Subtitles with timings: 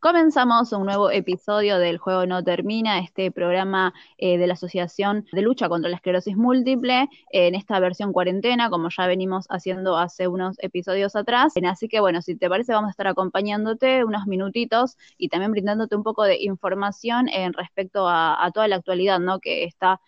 [0.00, 5.42] Comenzamos un nuevo episodio del Juego No Termina, este programa eh, de la Asociación de
[5.42, 10.56] Lucha contra la Esclerosis Múltiple, en esta versión cuarentena, como ya venimos haciendo hace unos
[10.60, 11.54] episodios atrás.
[11.64, 15.96] Así que bueno, si te parece, vamos a estar acompañándote unos minutitos y también brindándote
[15.96, 19.40] un poco de información en respecto a, a toda la actualidad ¿no?
[19.40, 20.00] que está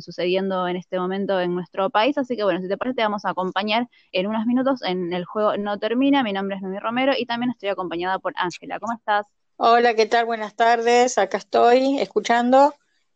[0.00, 2.18] sucediendo en este momento en nuestro país.
[2.18, 5.24] Así que bueno, si te parece, te vamos a acompañar en unos minutos en el
[5.24, 6.22] juego No Termina.
[6.22, 8.78] Mi nombre es Noemí Romero y también estoy acompañada por Ángela.
[8.80, 9.26] ¿Cómo estás?
[9.56, 10.26] Hola, ¿qué tal?
[10.26, 11.16] Buenas tardes.
[11.18, 12.74] Acá estoy escuchando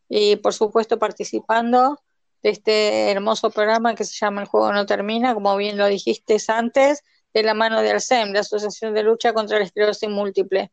[0.09, 2.01] y por supuesto participando
[2.43, 6.39] de este hermoso programa que se llama El Juego No Termina, como bien lo dijiste
[6.49, 7.03] antes,
[7.35, 10.71] de la mano de ALSEM, la Asociación de Lucha contra la Esclerosis Múltiple.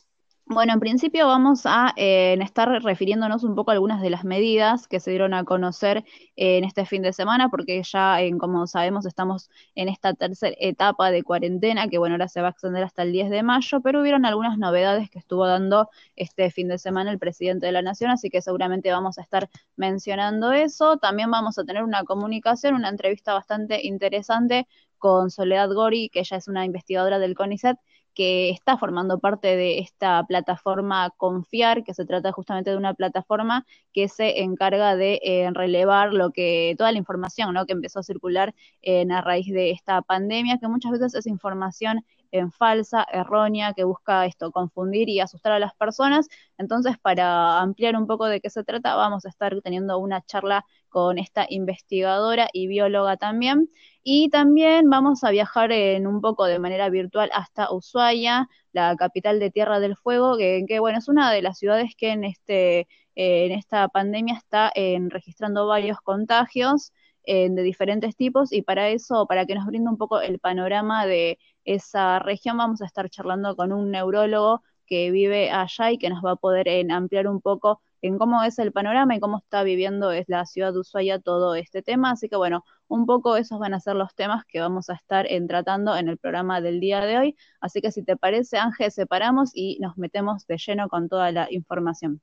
[0.46, 4.88] Bueno, en principio vamos a eh, estar refiriéndonos un poco a algunas de las medidas
[4.88, 6.00] que se dieron a conocer
[6.36, 11.10] eh, en este fin de semana, porque ya, como sabemos, estamos en esta tercera etapa
[11.10, 14.02] de cuarentena, que bueno, ahora se va a extender hasta el 10 de mayo, pero
[14.02, 18.12] hubieron algunas novedades que estuvo dando este fin de semana el presidente de la Nación,
[18.12, 20.98] así que seguramente vamos a estar mencionando eso.
[20.98, 26.38] También vamos a tener una comunicación, una entrevista bastante interesante con Soledad Gori, que ella
[26.38, 27.78] es una investigadora del CONICET,
[28.14, 33.66] que está formando parte de esta plataforma Confiar, que se trata justamente de una plataforma
[33.94, 37.66] que se encarga de eh, relevar lo que toda la información ¿no?
[37.66, 42.06] que empezó a circular en a raíz de esta pandemia, que muchas veces es información
[42.32, 46.30] en falsa, errónea, que busca esto, confundir y asustar a las personas.
[46.58, 50.66] Entonces, para ampliar un poco de qué se trata, vamos a estar teniendo una charla
[50.92, 53.70] con esta investigadora y bióloga también.
[54.04, 59.40] Y también vamos a viajar en un poco de manera virtual hasta Ushuaia, la capital
[59.40, 63.52] de Tierra del Fuego, que, bueno, es una de las ciudades que en, este, en
[63.52, 64.72] esta pandemia está
[65.10, 66.94] registrando varios contagios
[67.26, 71.38] de diferentes tipos y para eso, para que nos brinde un poco el panorama de
[71.66, 76.24] esa región, vamos a estar charlando con un neurólogo que vive allá y que nos
[76.24, 80.12] va a poder ampliar un poco en cómo es el panorama y cómo está viviendo
[80.12, 82.12] es la ciudad de Ushuaia todo este tema.
[82.12, 85.28] Así que bueno, un poco esos van a ser los temas que vamos a estar
[85.48, 87.38] tratando en el programa del día de hoy.
[87.60, 91.48] Así que si te parece, Ángel, separamos y nos metemos de lleno con toda la
[91.52, 92.22] información.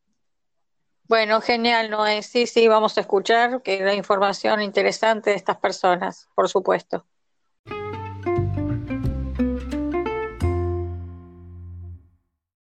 [1.08, 2.22] Bueno, genial, Noé.
[2.22, 7.06] Sí, sí, vamos a escuchar que la información interesante de estas personas, por supuesto.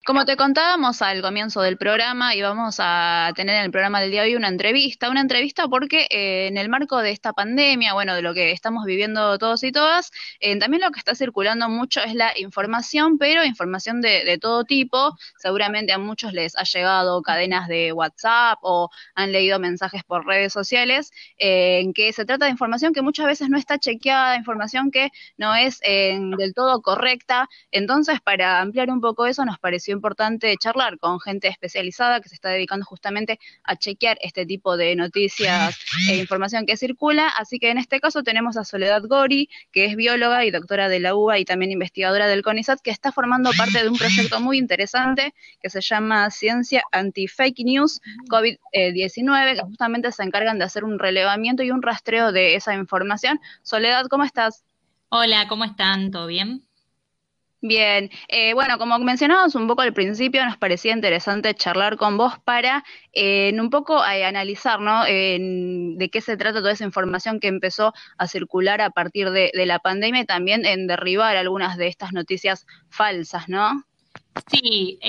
[0.08, 4.22] Como te contábamos al comienzo del programa, íbamos a tener en el programa del día
[4.22, 8.16] de hoy una entrevista, una entrevista porque eh, en el marco de esta pandemia, bueno,
[8.16, 12.00] de lo que estamos viviendo todos y todas, eh, también lo que está circulando mucho
[12.00, 15.14] es la información, pero información de, todo tipo.
[15.40, 20.54] Seguramente a muchos les ha llegado cadenas de WhatsApp o han leído mensajes por redes
[20.54, 24.90] sociales eh, en que se trata de información que muchas veces no está chequeada, información
[24.90, 27.50] que no es del todo correcta.
[27.72, 32.36] Entonces, para ampliar un poco eso, nos pareció importante charlar con gente especializada que se
[32.36, 35.78] está dedicando justamente a chequear este tipo de noticias
[36.10, 37.28] e información que circula.
[37.30, 41.00] Así que en este caso tenemos a Soledad Gori, que es bióloga y doctora de
[41.00, 44.58] la UBA y también investigadora del CONISAT, que está formando parte de un proyecto muy
[44.58, 51.00] interesante que se llama Ciencia Anti-Fake News COVID-19, que justamente se encargan de hacer un
[51.00, 53.40] relevamiento y un rastreo de esa información.
[53.64, 54.64] Soledad, ¿cómo estás?
[55.10, 56.12] Hola, ¿cómo están?
[56.12, 56.67] ¿Todo bien?
[57.62, 62.34] Bien, eh, bueno, como mencionábamos un poco al principio, nos parecía interesante charlar con vos
[62.46, 62.84] para
[63.14, 65.06] eh, un poco eh, analizar, ¿no?
[65.06, 69.80] de qué se trata toda esa información que empezó a circular a partir de, la
[69.80, 73.84] pandemia y también en derribar algunas de estas noticias falsas, ¿no?
[74.52, 75.00] Sí,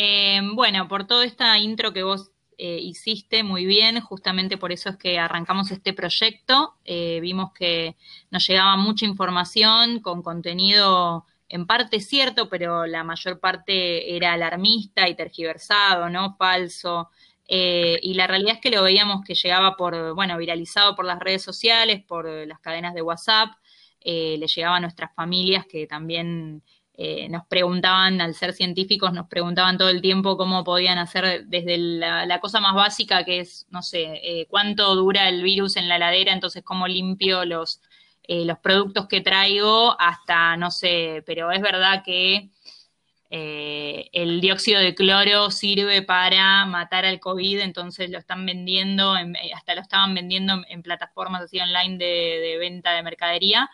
[0.54, 5.18] bueno, por toda esta intro que vos hiciste muy bien, justamente por eso es que
[5.18, 6.76] arrancamos este proyecto.
[6.84, 7.96] vimos que
[8.30, 15.08] nos llegaba mucha información con contenido en parte cierto, pero la mayor parte era alarmista
[15.08, 16.36] y tergiversado, ¿no?
[16.36, 17.10] Falso.
[17.46, 21.18] Eh, y la realidad es que lo veíamos que llegaba por, bueno, viralizado por las
[21.18, 23.52] redes sociales, por las cadenas de WhatsApp,
[24.00, 26.62] eh, le llegaba a nuestras familias que también
[26.94, 31.78] eh, nos preguntaban, al ser científicos, nos preguntaban todo el tiempo cómo podían hacer desde
[31.78, 36.32] la, cosa más básica, que es, no sé, cuánto dura el virus en la heladera,
[36.32, 37.80] entonces cómo limpio los,
[38.28, 42.50] los productos que traigo, hasta, no sé, pero es verdad que
[43.30, 49.52] eh, el dióxido de cloro sirve para matar al COVID, entonces lo están vendiendo, eh,
[49.54, 53.68] hasta lo estaban vendiendo en, plataformas así online de, venta de mercadería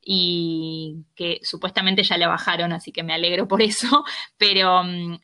[0.00, 4.04] y que supuestamente ya le bajaron, así que me alegro por eso,
[4.38, 5.18] pero mm,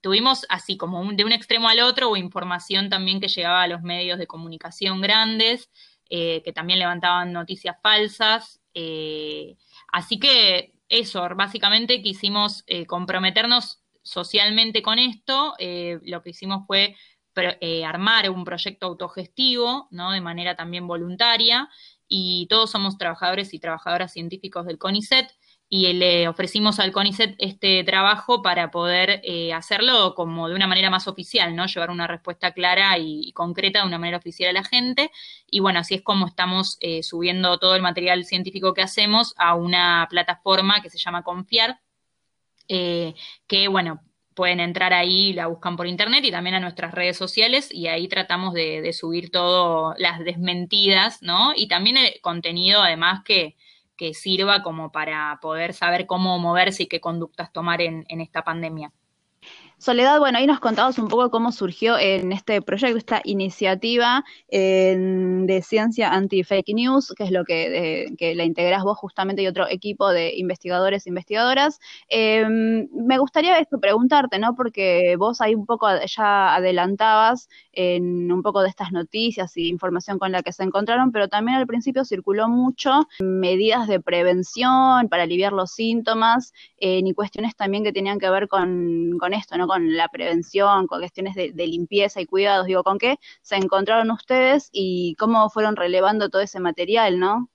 [0.00, 3.82] tuvimos así como de un extremo al otro o información también que llegaba a los
[3.82, 5.70] medios de comunicación grandes,
[6.14, 8.60] eh, que también levantaban noticias falsas.
[9.92, 15.54] así que eso, básicamente quisimos eh, comprometernos socialmente con esto.
[15.58, 16.94] Eh, lo que hicimos fue
[17.34, 20.12] eh, armar un proyecto autogestivo, ¿no?
[20.12, 21.70] De manera también voluntaria.
[22.06, 25.30] Y todos somos trabajadores y trabajadoras científicos del CONICET
[25.74, 30.90] y le ofrecimos al CONICET este trabajo para poder eh, hacerlo como de una manera
[30.90, 31.64] más oficial, ¿no?
[31.64, 35.10] Llevar una respuesta clara y, concreta de una manera oficial a la gente.
[35.50, 39.54] Y bueno, así es como estamos eh, subiendo todo el material científico que hacemos a
[39.54, 41.80] una plataforma que se llama Confiar,
[42.68, 43.14] eh,
[43.46, 44.02] que bueno,
[44.34, 48.08] pueden entrar ahí, la buscan por internet y también a nuestras redes sociales y ahí
[48.08, 51.54] tratamos de, de subir todo, las desmentidas, ¿no?
[51.56, 53.56] Y también el contenido además que
[53.96, 58.92] que sirva como para poder saber cómo moverse y qué conductas tomar en, esta pandemia.
[59.82, 65.62] Soledad, bueno, ahí nos contabas un poco cómo surgió en este proyecto, esta iniciativa de
[65.64, 68.06] ciencia anti-fake news, que es lo que,
[68.36, 71.80] la integrás vos justamente y otro equipo de investigadores e investigadoras.
[72.08, 74.54] Em, me gustaría esto preguntarte, ¿no?
[74.54, 80.20] Porque vos ahí un poco ya adelantabas en un poco de estas noticias y información
[80.20, 85.24] con la que se encontraron, pero también al principio circuló mucho medidas de prevención para
[85.24, 89.71] aliviar los síntomas eh, y cuestiones también que tenían que ver con, con esto, ¿no?
[89.72, 94.68] Con la prevención, con cuestiones de, limpieza y cuidados, digo, ¿con qué se encontraron ustedes
[94.70, 97.48] y cómo fueron relevando todo ese material, no?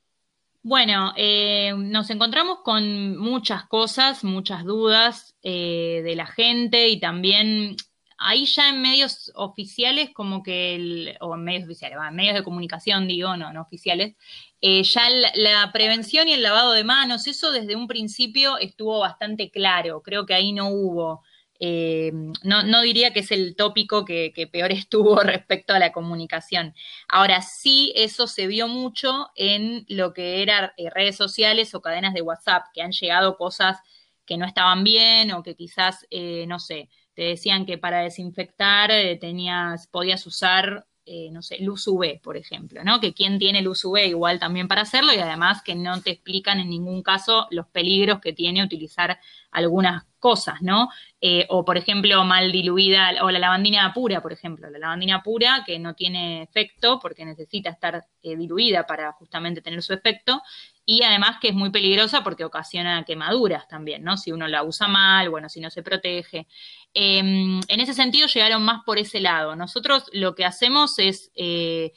[0.64, 7.75] Bueno, eh, nos encontramos con muchas cosas, muchas dudas eh, de la gente y también
[8.18, 12.44] ahí ya en medios oficiales, como que, el, o en medios oficiales, en medios de
[12.44, 14.16] comunicación, digo, no, no oficiales,
[14.60, 19.52] eh, ya la, prevención y el lavado de manos, eso desde un principio estuvo bastante
[19.52, 20.02] claro.
[20.02, 21.22] Creo que ahí no hubo
[21.59, 22.12] eh,
[22.44, 26.74] no, no, diría que es el tópico que, peor estuvo respecto a la comunicación.
[27.07, 32.13] Ahora sí, eso se vio mucho en lo que eran eh, redes sociales o cadenas
[32.13, 33.77] de WhatsApp, que han llegado cosas
[34.25, 38.92] que no estaban bien o que quizás, eh, no sé, te decían que para desinfectar
[39.19, 43.00] tenías, podías usar eh, no sé, luz UV, por ejemplo, ¿no?
[43.00, 46.59] Que quien tiene luz UV igual también para hacerlo y además que no te explican
[46.59, 49.18] en ningún caso los peligros que tiene utilizar
[49.51, 50.89] algunas cosas, ¿no?
[51.21, 55.63] Eh, o, por ejemplo, mal diluida, o la lavandina pura, por ejemplo, la lavandina pura
[55.65, 60.42] que no tiene efecto porque necesita estar eh, diluida para justamente tener su efecto,
[60.89, 64.16] y además que es muy peligrosa porque ocasiona quemaduras también, ¿no?
[64.16, 66.48] Si uno la usa mal, bueno, si no se protege.
[66.94, 69.54] Em, en ese sentido llegaron más por ese lado.
[69.57, 71.92] Nosotros lo que hacemos es eh,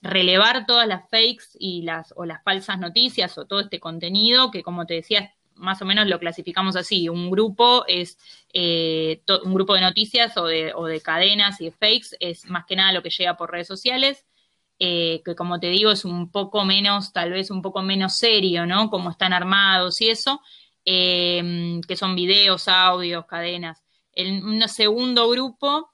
[0.00, 4.62] relevar todas las fakes y las, o las falsas noticias o todo este contenido que,
[4.62, 7.08] como te decía, más o menos lo clasificamos así.
[7.08, 8.16] Un grupo es
[8.52, 12.64] eh, un grupo de noticias o de, o de cadenas y de fakes, es más
[12.64, 14.24] que nada lo que llega por redes sociales
[14.78, 18.66] eh, que como te digo es un poco menos, tal vez un poco menos serio,
[18.66, 18.90] ¿no?
[18.90, 20.40] Como están armados y eso,
[20.84, 23.82] em, que son videos, audios, cadenas.
[24.12, 25.90] El, un segundo grupo,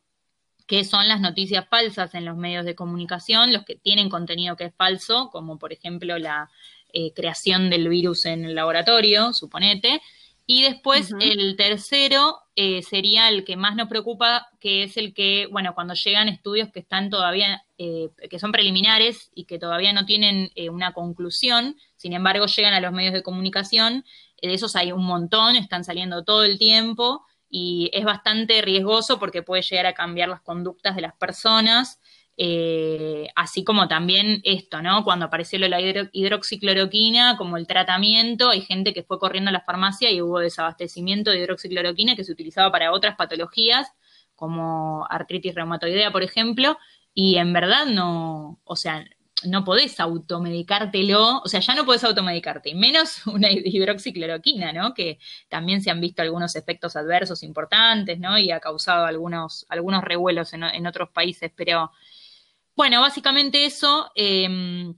[0.66, 4.64] que son las noticias falsas en los medios de comunicación, los que tienen contenido que
[4.66, 6.50] es falso, como por ejemplo la
[6.92, 10.02] eh, creación del virus en el laboratorio, suponete,
[10.46, 15.46] y después el tercero eh, sería el que más nos preocupa, que es el que,
[15.50, 20.04] bueno, cuando llegan estudios que están todavía, eh, que son preliminares y que todavía no
[20.04, 24.04] tienen eh, una conclusión, sin embargo llegan a los medios de comunicación,
[24.42, 29.42] de esos hay un montón, están saliendo todo el tiempo y es bastante riesgoso porque
[29.42, 32.00] puede llegar a cambiar las conductas de las personas
[32.44, 35.04] eh, así como también esto, ¿no?
[35.04, 40.10] Cuando apareció la hidroxicloroquina como el tratamiento, hay gente que fue corriendo a la farmacia
[40.10, 43.92] y hubo desabastecimiento de hidroxicloroquina que se utilizaba para otras patologías,
[44.34, 46.78] como artritis reumatoidea, por ejemplo,
[47.14, 49.04] y en verdad no, o sea,
[49.44, 54.94] no podés automedicártelo, o sea, ya no podés automedicarte, y menos una hidroxicloroquina, ¿no?
[54.94, 58.36] Que también se han visto algunos efectos adversos importantes, ¿no?
[58.36, 61.92] Y ha causado algunos, algunos revuelos en, otros países, pero
[62.74, 64.10] bueno, básicamente eso.
[64.14, 64.94] Em,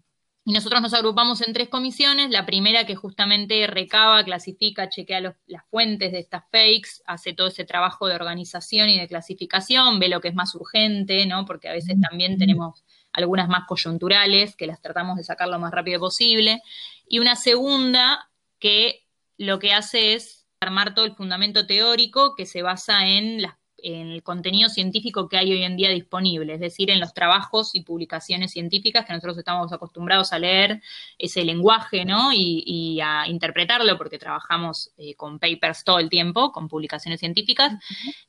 [0.47, 2.31] y nosotros nos agrupamos en tres comisiones.
[2.31, 7.65] La primera que justamente recaba, clasifica, chequea las fuentes de estas fakes, hace todo ese
[7.65, 11.47] trabajo de organización y de clasificación, ve lo que es más urgente, ¿no?
[11.47, 15.73] Porque a veces también tenemos algunas más coyunturales, que las tratamos de sacar lo más
[15.73, 16.63] rápido posible.
[17.09, 19.07] Y una segunda que
[19.39, 24.09] lo que hace es armar todo el fundamento teórico que se basa en las en
[24.11, 27.83] el contenido científico que hay hoy en día disponible, es decir, en los trabajos y
[27.83, 30.81] publicaciones científicas que nosotros estamos acostumbrados a leer
[31.19, 32.33] ese lenguaje, ¿no?
[32.33, 37.75] Y, a interpretarlo, porque trabajamos eh, con papers todo el tiempo, con publicaciones científicas.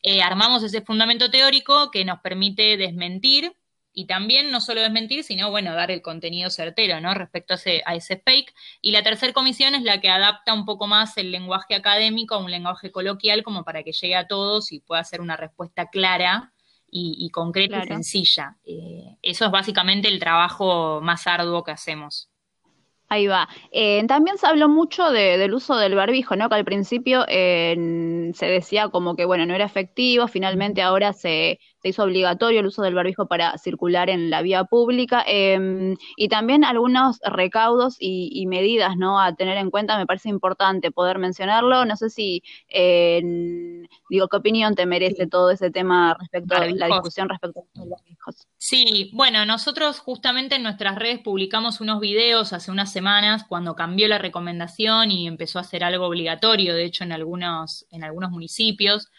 [0.02, 3.54] Eh, armamos ese fundamento teórico que nos permite desmentir
[3.96, 7.14] y también no solo desmentir, sino, bueno, dar el contenido certero, ¿no?
[7.14, 8.54] Respecto a ese, a ese fake.
[8.82, 12.40] Y la tercera comisión es la que adapta un poco más el lenguaje académico a
[12.40, 16.52] un lenguaje coloquial como para que llegue a todos y pueda ser una respuesta clara
[16.92, 18.58] y, concreta y sencilla.
[18.66, 22.30] Eh, eso es básicamente el trabajo más arduo que hacemos.
[23.08, 23.48] Ahí va.
[23.72, 26.50] Eh, también se habló mucho del uso del barbijo, ¿no?
[26.50, 31.60] Que al principio eh, se decía como que, bueno, no era efectivo, finalmente ahora se,
[31.86, 36.30] se hizo obligatorio el uso del barbijo para circular en la vía pública em, y
[36.30, 39.22] también algunos recaudos y, medidas ¿no?
[39.22, 41.86] a tener en cuenta, me parece importante poder mencionarlo.
[41.86, 42.42] No sé si,
[44.10, 47.90] digo, ¿qué opinión te merece todo ese tema respecto a la discusión respecto a los
[47.90, 48.48] barbijos?
[48.58, 54.08] Sí, bueno, nosotros justamente en nuestras redes publicamos unos videos hace unas semanas cuando cambió
[54.08, 59.12] la recomendación y empezó a ser algo obligatorio, de hecho, en algunos, en algunos municipios.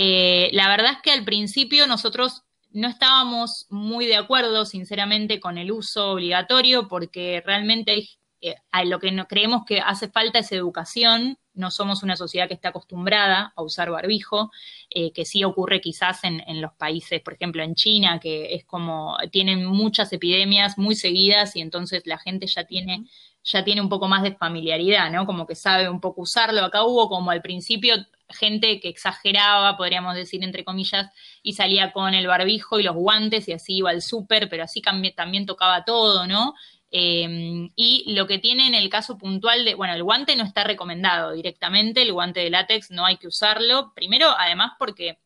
[0.00, 5.58] Eh, la verdad es que al principio nosotros no estábamos muy de acuerdo, sinceramente, con
[5.58, 8.08] el uso obligatorio, porque realmente
[8.40, 11.36] eh, lo que no, creemos que hace falta es educación.
[11.52, 14.52] No somos una sociedad que está acostumbrada a usar barbijo,
[14.90, 19.16] eh, que sí ocurre quizás en, los países, por ejemplo, en China, que es como
[19.32, 23.04] tienen muchas epidemias muy seguidas y entonces la gente ya tiene
[23.42, 25.24] ya tiene un poco más de familiaridad, ¿no?
[25.26, 26.62] Como que sabe un poco usarlo.
[26.64, 27.96] Acá hubo como al principio
[28.30, 31.10] gente que exageraba, podríamos decir, entre comillas,
[31.42, 34.82] y salía con el barbijo y los guantes y así iba al súper, pero así
[34.82, 36.54] también tocaba todo, ¿no?
[36.90, 40.64] Em, y lo que tiene en el caso puntual de, bueno, el guante no está
[40.64, 45.18] recomendado directamente, el guante de látex no hay que usarlo, primero, además porque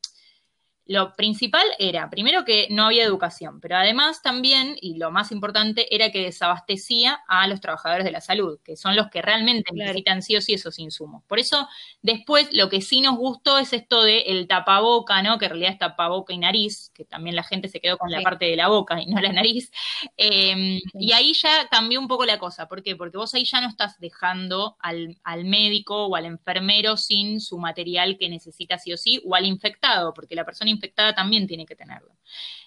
[0.93, 5.95] lo principal era, primero, que no había educación, pero además también, y lo más importante,
[5.95, 10.21] era que desabastecía a los trabajadores de la salud, que son los que realmente necesitan
[10.21, 11.25] sí o sí esos insumos.
[11.27, 11.67] Por eso,
[12.03, 15.39] después, lo que sí nos gustó es esto de el tapaboca, ¿no?
[15.39, 18.21] Que en realidad es tapaboca y nariz, que también la gente se quedó con la
[18.21, 19.71] parte de la boca y no la nariz.
[20.19, 22.69] Em, y ahí ya cambió un poco la cosa.
[22.69, 22.97] ¿Por qué?
[22.97, 27.57] Porque vos ahí ya no estás dejando al, al médico o al enfermero sin su
[27.57, 30.82] material que necesita sí o sí, o al infectado, porque la persona infectada
[31.15, 32.17] también tiene que tenerlo.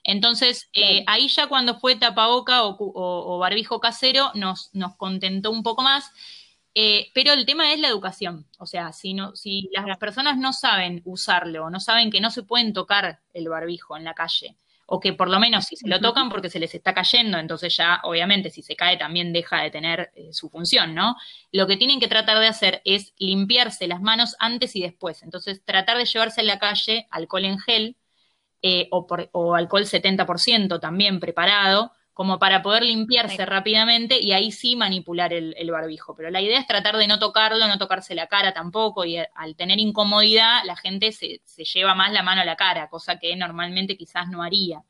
[0.04, 5.82] Entonces, eh, ahí ya cuando fue tapaboca o, barbijo casero, nos, nos contentó un poco
[5.82, 6.12] más.
[6.78, 8.46] Eh, pero el tema es la educación.
[8.60, 12.44] O sea, si, no, si las personas no saben usarlo, no saben que no se
[12.44, 16.02] pueden tocar el barbijo en la calle, o que por lo menos si se lo
[16.02, 19.72] tocan porque se les está cayendo, entonces ya obviamente si se cae también deja de
[19.72, 21.16] tener eh, su función, ¿no?
[21.54, 25.24] Lo que tienen que tratar de hacer es limpiarse las manos antes y después.
[25.24, 27.96] Entonces tratar de llevarse en la calle alcohol en gel
[28.68, 34.52] eh, o, por, o, alcohol 70% también preparado, como para poder limpiarse rápidamente y ahí
[34.52, 36.16] sí manipular el, barbijo.
[36.16, 39.56] Pero la idea es tratar de no tocarlo, no tocarse la cara tampoco, y al
[39.56, 41.42] tener incomodidad la gente se,
[41.76, 44.82] lleva más la mano a la cara, cosa que normalmente quizás no haría.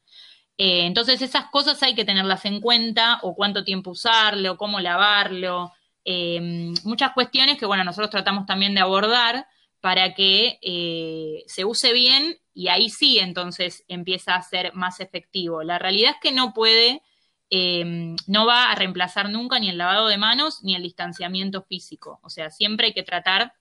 [0.57, 5.73] Eh, entonces esas cosas hay que tenerlas en cuenta, o cuánto tiempo usarlo, cómo lavarlo,
[6.05, 9.47] eh, muchas cuestiones que, bueno, nosotros tratamos también de abordar
[9.81, 15.61] para que se use bien y ahí sí entonces empieza a ser más efectivo.
[15.61, 17.03] La realidad es que no puede,
[17.49, 22.19] em, no va a reemplazar nunca ni el lavado de manos ni el distanciamiento físico.
[22.23, 23.53] O sea, siempre hay que tratar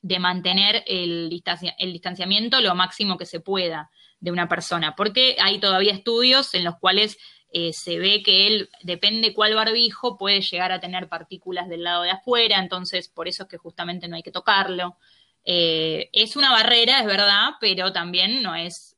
[0.00, 5.92] de mantener el, distanciamiento lo máximo que se pueda de una persona, porque hay todavía
[5.92, 7.18] estudios en los cuales
[7.52, 12.02] eh, se ve que él, depende cuál barbijo, puede llegar a tener partículas del lado
[12.04, 14.96] de afuera, entonces por eso es que justamente no hay que tocarlo.
[15.44, 18.90] Eh, es una barrera, es verdad, pero también no es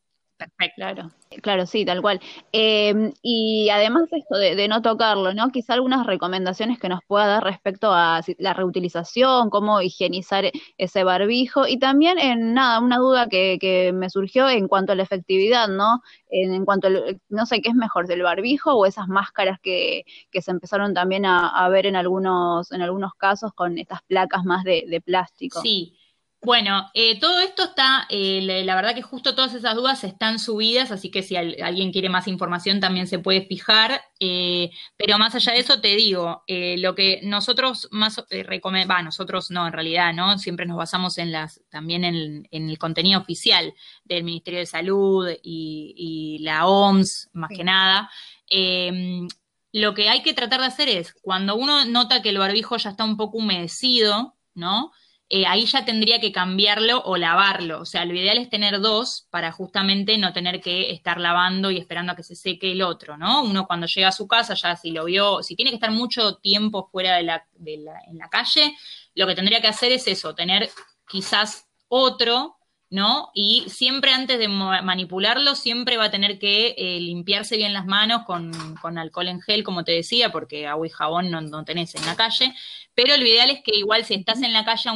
[0.43, 0.75] Perfecto.
[0.77, 2.21] Claro, claro, sí, tal cual.
[2.51, 5.51] Em, y además esto de, no tocarlo, ¿no?
[5.51, 11.67] Quizá algunas recomendaciones que nos pueda dar respecto a la reutilización, cómo higienizar ese barbijo
[11.69, 15.69] y también en nada, una duda que, que me surgió en cuanto a la efectividad,
[15.69, 16.03] ¿no?
[16.29, 16.91] En, cuanto, a,
[17.29, 21.25] no sé, ¿qué es mejor, del barbijo o esas máscaras que, que se empezaron también
[21.25, 25.61] a, ver en algunos, en algunos casos con estas placas más de, de plástico?
[25.61, 25.97] Sí.
[26.45, 30.91] Bueno, eh, todo esto está, eh, la, verdad que justo todas esas dudas están subidas,
[30.91, 34.03] así que si alguien quiere más información también se puede fijar.
[34.19, 39.69] Eh, pero más allá de eso te digo, lo que nosotros más recomendamos, nosotros no,
[39.69, 40.37] en realidad, ¿no?
[40.37, 43.73] Siempre nos basamos en las, también en, el contenido oficial
[44.03, 48.11] del Ministerio de Salud y, la OMS, más que nada.
[48.49, 49.29] Em,
[49.71, 52.91] lo que hay que tratar de hacer es, cuando uno nota que el barbijo ya
[52.91, 54.91] está un poco humedecido, ¿no?
[55.35, 57.81] Eh, ahí ya tendría que cambiarlo o lavarlo.
[57.81, 61.79] O sea, lo ideal es tener dos para justamente no tener que estar lavando y
[61.79, 63.43] esperando a que se seque el otro, ¿no?
[63.43, 66.37] Uno cuando llega a su casa, ya si lo vio, si tiene que estar mucho
[66.37, 68.77] tiempo fuera de la, en la calle,
[69.15, 70.69] lo que tendría que hacer es eso, tener
[71.09, 72.59] quizás otro,
[72.91, 73.31] ¿no?
[73.33, 78.25] Y siempre antes de manipularlo, siempre va a tener que eh, limpiarse bien las manos
[78.27, 78.53] con,
[78.99, 82.17] alcohol en gel, como te decía, porque agua y jabón no, no, tenés en la
[82.17, 82.55] calle.
[82.95, 84.91] Pero lo ideal es que igual si estás en la calle,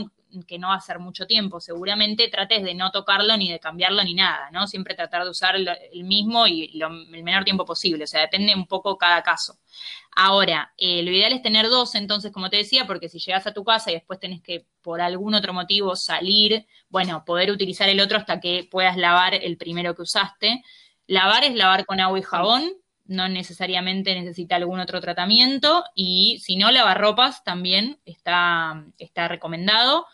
[0.45, 4.03] que no va a ser mucho tiempo, seguramente trates de no tocarlo ni de cambiarlo
[4.05, 4.67] ni nada, ¿no?
[4.67, 8.67] Siempre tratar de usar el mismo y el menor tiempo posible, o sea, depende un
[8.67, 9.59] poco cada caso.
[10.19, 13.53] Ahora, eh, lo ideal es tener dos, entonces, como te decía, porque si llegas a
[13.53, 18.01] tu casa y después tenés que, por algún otro motivo, salir, bueno, poder utilizar el
[18.01, 20.63] otro hasta que puedas lavar el primero que usaste.
[21.07, 22.73] Lavar es lavar con agua y jabón,
[23.09, 30.07] no necesariamente necesita algún otro tratamiento y si no, lavarropas también está, está recomendado.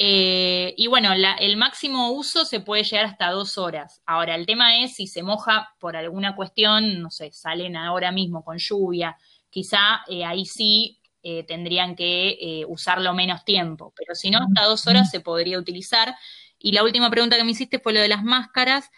[0.00, 4.00] Eh, y bueno, el máximo uso se puede llegar hasta dos horas.
[4.06, 8.44] Ahora, el tema es si se moja por alguna cuestión, no sé, salen ahora mismo
[8.44, 9.16] con lluvia,
[9.50, 14.86] quizá eh, ahí sí eh, tendrían que usarlo menos tiempo, pero si no, hasta dos
[14.86, 16.14] horas se podría utilizar.
[16.60, 18.90] Y la última pregunta que me hiciste fue lo de las máscaras.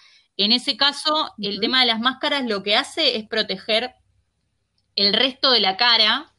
[0.43, 3.93] En ese caso, el tema de las máscaras lo que hace es proteger
[4.97, 6.33] el resto de la cara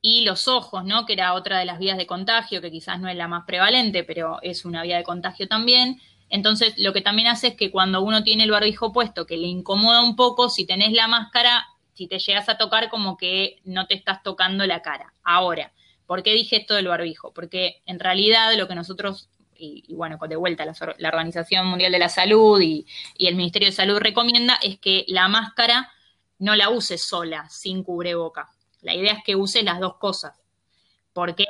[0.00, 1.04] y los ojos, ¿no?
[1.04, 4.04] Que era otra de las vías de contagio, que quizás no es la más prevalente,
[4.04, 6.00] pero es una vía de contagio también.
[6.28, 9.48] Entonces, lo que también hace es que cuando uno tiene el barbijo puesto, que le
[9.48, 13.88] incomoda un poco, si tenés la máscara, si te llegas a tocar, como que no
[13.88, 15.12] te estás tocando la cara.
[15.24, 15.72] Ahora,
[16.06, 17.32] ¿por qué dije esto del barbijo?
[17.34, 19.28] Porque en realidad lo que nosotros
[19.60, 22.86] y, bueno, de vuelta la, la, Organización Mundial de la Salud y,
[23.18, 25.90] el Ministerio de Salud recomienda es que la máscara
[26.38, 28.50] no la uses sola, sin cubreboca.
[28.80, 30.40] La idea es que uses las dos cosas,
[31.12, 31.44] porque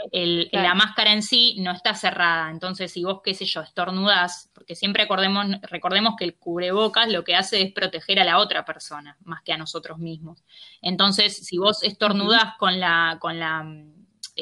[0.50, 2.50] la máscara en sí no está cerrada.
[2.50, 7.22] Entonces, si vos, qué sé yo, estornudás, porque siempre acordemos, recordemos que el cubrebocas lo
[7.22, 10.42] que hace es proteger a la otra persona, más que a nosotros mismos.
[10.82, 13.64] Entonces, si vos estornudás con la, con la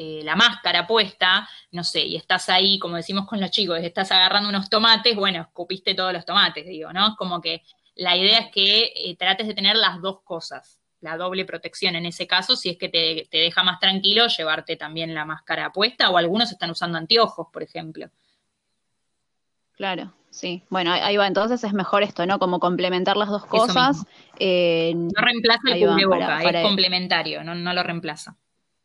[0.01, 4.09] eh, la máscara puesta, no sé, y estás ahí, como decimos con los chicos, estás
[4.13, 7.17] agarrando unos tomates, bueno, escupiste todos los tomates, digo, ¿no?
[7.17, 7.63] Como que
[7.95, 12.05] la idea es que eh, trates de tener las dos cosas, la doble protección en
[12.05, 16.09] ese caso, si es que te, te deja más tranquilo llevarte también la máscara puesta,
[16.09, 18.09] o algunos están usando anteojos, por ejemplo.
[19.73, 20.63] Claro, sí.
[20.69, 21.27] Bueno, ahí va.
[21.27, 22.39] Entonces es mejor esto, ¿no?
[22.39, 24.05] Como complementar las dos cosas.
[24.39, 28.37] Eh, no reemplaza el cubreboca, es complementario, no, no lo reemplaza.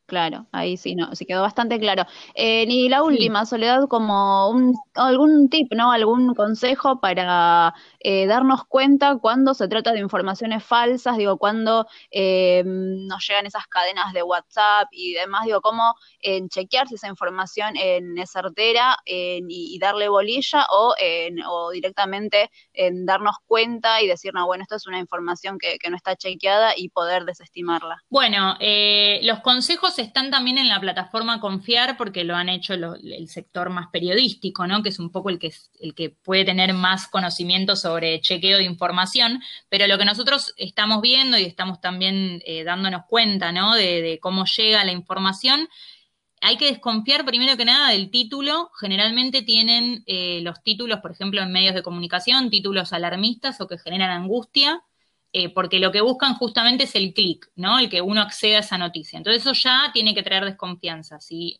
[0.06, 2.04] Claro, ahí sí, no, sí quedó bastante claro.
[2.34, 5.92] Eh, y la última, Soledad, como un, algún tip, ¿no?
[5.92, 12.62] Algún consejo para eh, darnos cuenta cuando se trata de informaciones falsas, digo, cuando eh,
[12.66, 15.94] nos llegan esas cadenas de WhatsApp y demás, digo, cómo
[16.48, 20.94] chequear si esa información es certera y, darle bolilla o,
[21.48, 25.90] o directamente en darnos cuenta y decir, no, bueno, esto es una información que, que
[25.90, 28.02] no está chequeada y poder desestimarla.
[28.08, 28.56] Bueno,
[29.22, 33.88] los consejos están también en la plataforma Confiar porque lo han hecho el sector más
[33.88, 34.82] periodístico, ¿no?
[34.82, 38.64] Que es un poco el que, el que puede tener más conocimiento sobre chequeo de
[38.64, 43.74] información, pero lo que nosotros estamos viendo y estamos también eh, dándonos cuenta, ¿no?
[43.74, 45.68] De, cómo llega la información,
[46.40, 48.70] hay que desconfiar primero que nada del título.
[48.78, 53.78] Generalmente tienen eh, los títulos, por ejemplo, en medios de comunicación, títulos alarmistas o que
[53.78, 54.82] generan angustia.
[55.36, 57.80] Eh, porque lo que buscan justamente es el clic, ¿no?
[57.80, 59.16] El que uno acceda a esa noticia.
[59.16, 61.18] Entonces eso ya tiene que traer desconfianza.
[61.20, 61.58] ¿sí?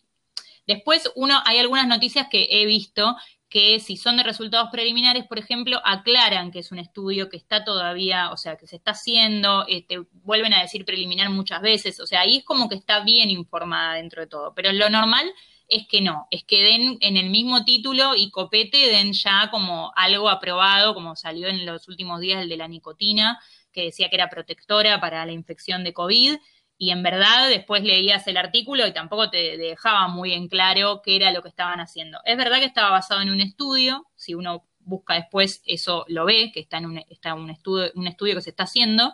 [0.64, 3.16] Después, uno, hay algunas noticias que he visto
[3.48, 7.64] que si son de resultados preliminares, por ejemplo, aclaran que es un estudio que está
[7.64, 12.06] todavía, o sea, que se está haciendo, este, vuelven a decir preliminar muchas veces, o
[12.06, 15.32] sea, ahí es como que está bien informada dentro de todo, pero lo normal
[15.68, 19.92] es que no, es que den en el mismo título y copete den ya como
[19.94, 23.40] algo aprobado, como salió en los últimos días el de la nicotina,
[23.74, 26.37] que decía que era protectora para la infección de COVID,
[26.78, 31.16] y en verdad después leías el artículo y tampoco te dejaba muy en claro qué
[31.16, 32.18] era lo que estaban haciendo.
[32.24, 36.50] Es verdad que estaba basado en un estudio, si uno busca después eso lo ve,
[36.52, 39.12] que está en un, está un, estudio, un estudio que se está haciendo,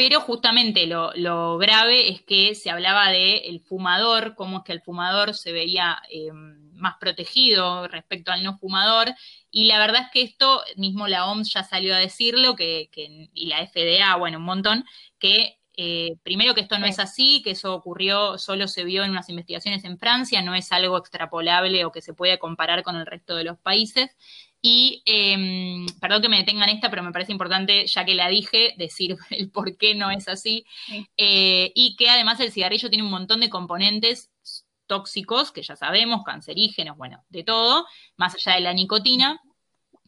[0.00, 4.80] pero justamente lo, grave es que se hablaba de el fumador, cómo es que el
[4.80, 9.14] fumador se veía eh, más protegido respecto al no fumador,
[9.50, 13.28] y la verdad es que esto, mismo la OMS ya salió a decirlo, que, que
[13.34, 14.86] y la FDA, bueno, un montón,
[15.18, 19.10] que eh, primero que esto no es así, que eso ocurrió, solo se vio en
[19.10, 23.04] unas investigaciones en Francia, no es algo extrapolable o que se puede comparar con el
[23.04, 24.16] resto de los países.
[24.62, 28.74] Y em, perdón que me detengan esta, pero me parece importante, ya que la dije,
[28.76, 30.64] decir el por qué no es así.
[31.16, 34.30] Eh, y que además el cigarrillo tiene un montón de componentes
[34.86, 39.40] tóxicos, que ya sabemos, cancerígenos, bueno, de todo, más allá de la nicotina,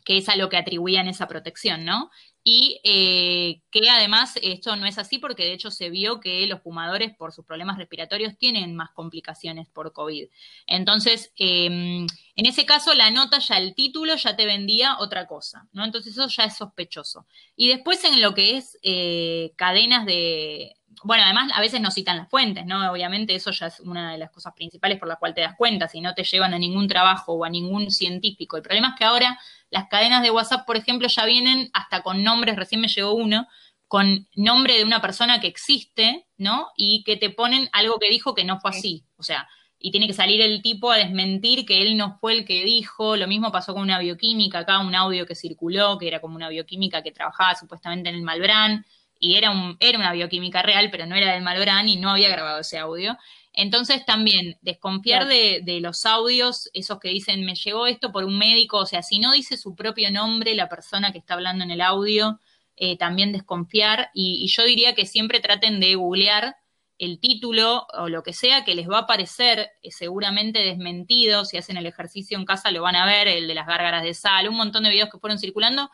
[0.04, 2.10] que es a lo que atribuían esa protección, ¿no?
[2.44, 6.60] Y eh, que además esto no es así porque de hecho se vio que los
[6.60, 10.28] fumadores por sus problemas respiratorios tienen más complicaciones por COVID.
[10.66, 15.68] Entonces, em, en ese caso la nota ya, el título ya te vendía otra cosa,
[15.72, 15.84] ¿no?
[15.84, 17.26] Entonces eso ya es sospechoso.
[17.56, 22.16] Y después en lo que es eh, cadenas de, bueno, además a veces no citan
[22.16, 22.90] las fuentes, ¿no?
[22.90, 25.88] Obviamente eso ya es una de las cosas principales por la cual te das cuenta,
[25.88, 28.56] si no te llevan a ningún trabajo o a ningún científico.
[28.56, 29.38] El problema es que ahora
[29.70, 33.48] las cadenas de WhatsApp, por ejemplo, ya vienen hasta con nombres, recién me llegó uno,
[33.88, 36.68] con nombre de una persona que existe, ¿no?
[36.76, 39.04] Y que te ponen algo que dijo que no fue así.
[39.16, 39.46] O sea,
[39.78, 43.16] y tiene que salir el tipo a desmentir que él no fue el que dijo.
[43.16, 46.48] Lo mismo pasó con una bioquímica, acá un audio que circuló, que era como una
[46.48, 48.86] bioquímica que trabajaba supuestamente en el Malbrán
[49.22, 52.28] y era, un, era una bioquímica real, pero no era del Malbrán y no había
[52.28, 53.16] grabado ese audio.
[53.52, 58.78] Entonces también desconfiar de, los audios, esos que dicen me llegó esto por un médico,
[58.78, 61.82] o sea, si no dice su propio nombre la persona que está hablando en el
[61.82, 62.40] audio,
[62.76, 64.10] eh, también desconfiar.
[64.12, 66.56] Y, yo diría que siempre traten de googlear
[66.98, 71.58] el título o lo que sea que les va a parecer eh, seguramente desmentido, si
[71.58, 74.48] hacen el ejercicio en casa lo van a ver, el de las gárgaras de sal,
[74.48, 75.90] un montón de videos que fueron circulando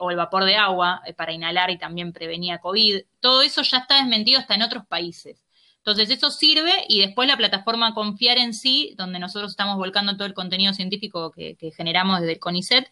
[0.00, 3.02] o el vapor de agua eh, para inhalar y también prevenía COVID.
[3.20, 5.42] Todo eso ya está desmentido hasta en otros países.
[5.78, 10.26] Entonces, eso sirve y después la plataforma Confiar en sí, donde nosotros estamos volcando todo
[10.26, 12.90] el contenido científico que, generamos desde el CONICET,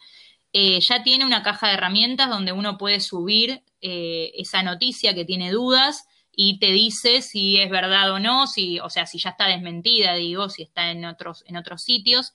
[0.52, 5.24] eh, ya tiene una caja de herramientas donde uno puede subir eh, esa noticia que
[5.24, 9.30] tiene dudas y te dice si es verdad o no, si, o sea, si ya
[9.30, 12.34] está desmentida, digo, si está en otros, en otros sitios.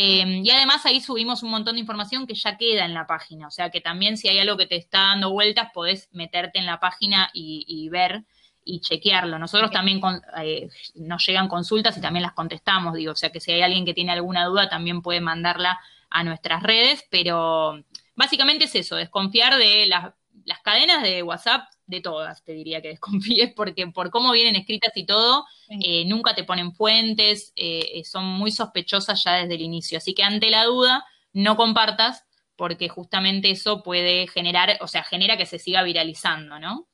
[0.00, 3.48] Em, y además ahí subimos un montón de información que ya queda en la página,
[3.48, 6.66] o sea que también si hay algo que te está dando vueltas, podés meterte en
[6.66, 8.22] la página y, ver
[8.64, 9.40] y chequearlo.
[9.40, 10.00] Nosotros también
[10.40, 13.84] eh, nos llegan consultas y también las contestamos, digo, o sea que si hay alguien
[13.84, 15.80] que tiene alguna duda también puede mandarla
[16.10, 17.82] a nuestras redes, pero
[18.14, 20.14] básicamente es eso, desconfiar de las,
[20.48, 24.92] las cadenas de WhatsApp de todas, te diría que desconfíes, porque por cómo vienen escritas
[24.96, 29.60] y todo, eh, nunca te ponen fuentes, eh, eh, son muy sospechosas ya desde el
[29.60, 29.98] inicio.
[29.98, 32.24] Así que ante la duda, no compartas,
[32.56, 36.87] porque justamente eso puede generar, o sea, genera que se siga viralizando, ¿no?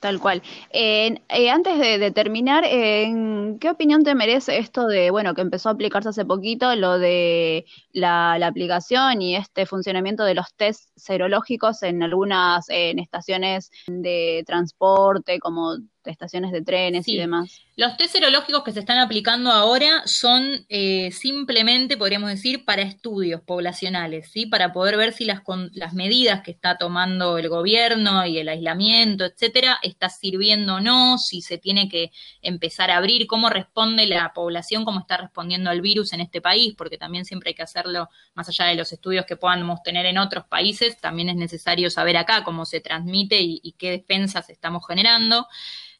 [0.00, 0.42] Tal cual.
[0.70, 1.18] Eh,
[1.50, 6.24] antes de, terminar, ¿qué opinión te merece esto de, bueno, que empezó a aplicarse hace
[6.24, 12.98] poquito, lo de la, aplicación y este funcionamiento de los test serológicos en algunas en
[12.98, 17.62] estaciones de transporte, como estaciones de trenes y demás.
[17.76, 23.42] Los test serológicos que se están aplicando ahora son eh, simplemente, podríamos decir, para estudios
[23.42, 24.46] poblacionales, ¿sí?
[24.46, 25.42] Para poder ver si las,
[25.72, 31.18] las medidas que está tomando el gobierno y el aislamiento, etcétera, está sirviendo o no,
[31.18, 35.82] si se tiene que empezar a abrir, cómo responde la población, cómo está respondiendo al
[35.82, 39.26] virus en este país, porque también siempre hay que hacerlo más allá de los estudios
[39.26, 43.74] que podamos tener en otros países, también es necesario saber acá cómo se transmite y
[43.78, 45.46] qué defensas estamos generando.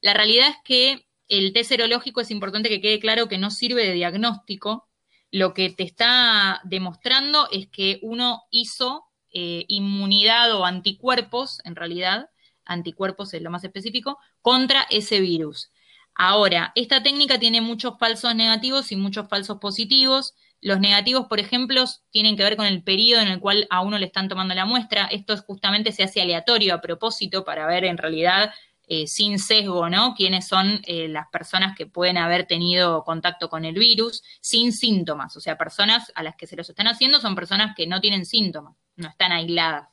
[0.01, 3.87] La realidad es que el test serológico es importante que quede claro que no sirve
[3.87, 4.89] de diagnóstico.
[5.31, 12.31] Lo que te está demostrando es que uno hizo eh, inmunidad o anticuerpos, en realidad,
[12.65, 15.71] anticuerpos es lo más específico, contra ese virus.
[16.15, 20.35] Ahora, esta técnica tiene muchos falsos negativos y muchos falsos positivos.
[20.63, 23.99] Los negativos, por ejemplo, tienen que ver con el periodo en el cual a uno
[23.99, 25.07] le están tomando la muestra.
[25.07, 28.53] Esto justamente se hace aleatorio a propósito para ver en realidad
[28.89, 30.15] eh, sin sesgo, ¿no?
[30.15, 35.37] Quiénes son eh, las personas que pueden haber tenido contacto con el virus sin síntomas.
[35.37, 38.25] O sea, personas a las que se los están haciendo son personas que no tienen
[38.25, 39.89] síntomas, no están aisladas.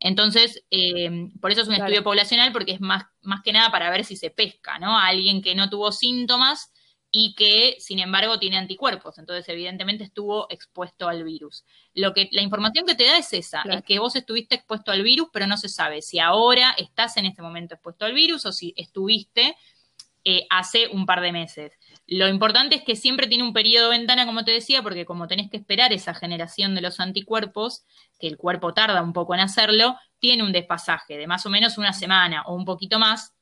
[0.00, 3.90] Entonces, eh, por eso es un estudio poblacional, porque es más, más que nada para
[3.90, 4.98] ver si se pesca, ¿no?
[4.98, 6.72] alguien que no tuvo síntomas
[7.14, 9.18] y que, sin embargo, tiene anticuerpos.
[9.18, 11.62] Entonces, evidentemente, estuvo expuesto al virus.
[11.92, 15.02] Lo que, la información que te da es esa, es que vos estuviste expuesto al
[15.02, 18.52] virus, pero no se sabe si ahora estás en este momento expuesto al virus o
[18.52, 19.54] si estuviste
[20.24, 21.78] eh, hace un par de meses.
[22.06, 25.28] Lo importante es que siempre tiene un periodo de ventana, como te decía, porque como
[25.28, 27.84] tenés que esperar esa generación de los anticuerpos,
[28.18, 31.76] que el cuerpo tarda un poco en hacerlo, tiene un despasaje de más o menos
[31.76, 33.34] una semana o un poquito más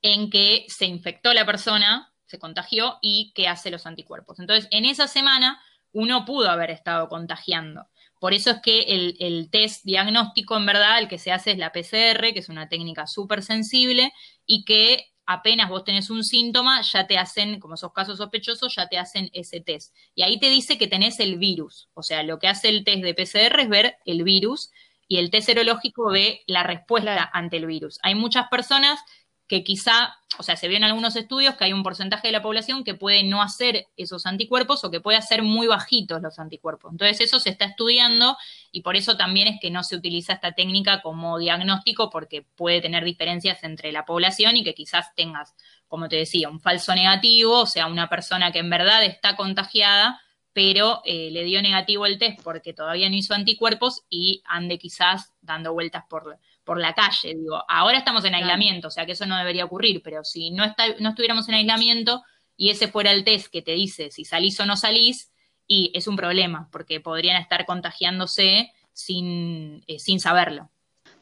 [0.00, 4.38] en que se infectó la persona se contagió y que hace los anticuerpos.
[4.40, 5.60] Entonces, en esa semana
[5.92, 7.86] uno pudo haber estado contagiando.
[8.18, 8.82] Por eso es que
[9.18, 12.68] el, test diagnóstico, en verdad, el que se hace es la PCR, que es una
[12.68, 14.12] técnica súper sensible
[14.46, 18.88] y que apenas vos tenés un síntoma, ya te hacen, como esos casos sospechosos, ya
[18.88, 19.94] te hacen ese test.
[20.14, 21.88] Y ahí te dice que tenés el virus.
[21.94, 24.70] O sea, lo que hace el test de PCR es ver el virus
[25.08, 27.98] y el test serológico ve la respuesta ante el virus.
[28.02, 29.00] Hay muchas personas
[29.48, 32.42] que quizá, o sea, se vio en algunos estudios que hay un porcentaje de la
[32.42, 36.92] población que puede no hacer esos anticuerpos o que puede hacer muy bajitos los anticuerpos.
[36.92, 38.36] Entonces eso se está estudiando
[38.72, 42.80] y por eso también es que no se utiliza esta técnica como diagnóstico porque puede
[42.80, 45.54] tener diferencias entre la población y que quizás tengas,
[45.86, 50.20] como te decía, un falso negativo, o sea, una persona que en verdad está contagiada,
[50.52, 55.34] pero eh, le dio negativo el test porque todavía no hizo anticuerpos y ande quizás
[55.40, 59.24] dando vueltas por por la calle, digo, ahora estamos en aislamiento, o sea que eso
[59.24, 62.24] no debería ocurrir, pero si no, está, no estuviéramos en aislamiento
[62.56, 65.30] y ese fuera el test que te dice si salís o no salís,
[65.68, 70.70] y es un problema, porque podrían estar contagiándose sin, eh, sin saberlo.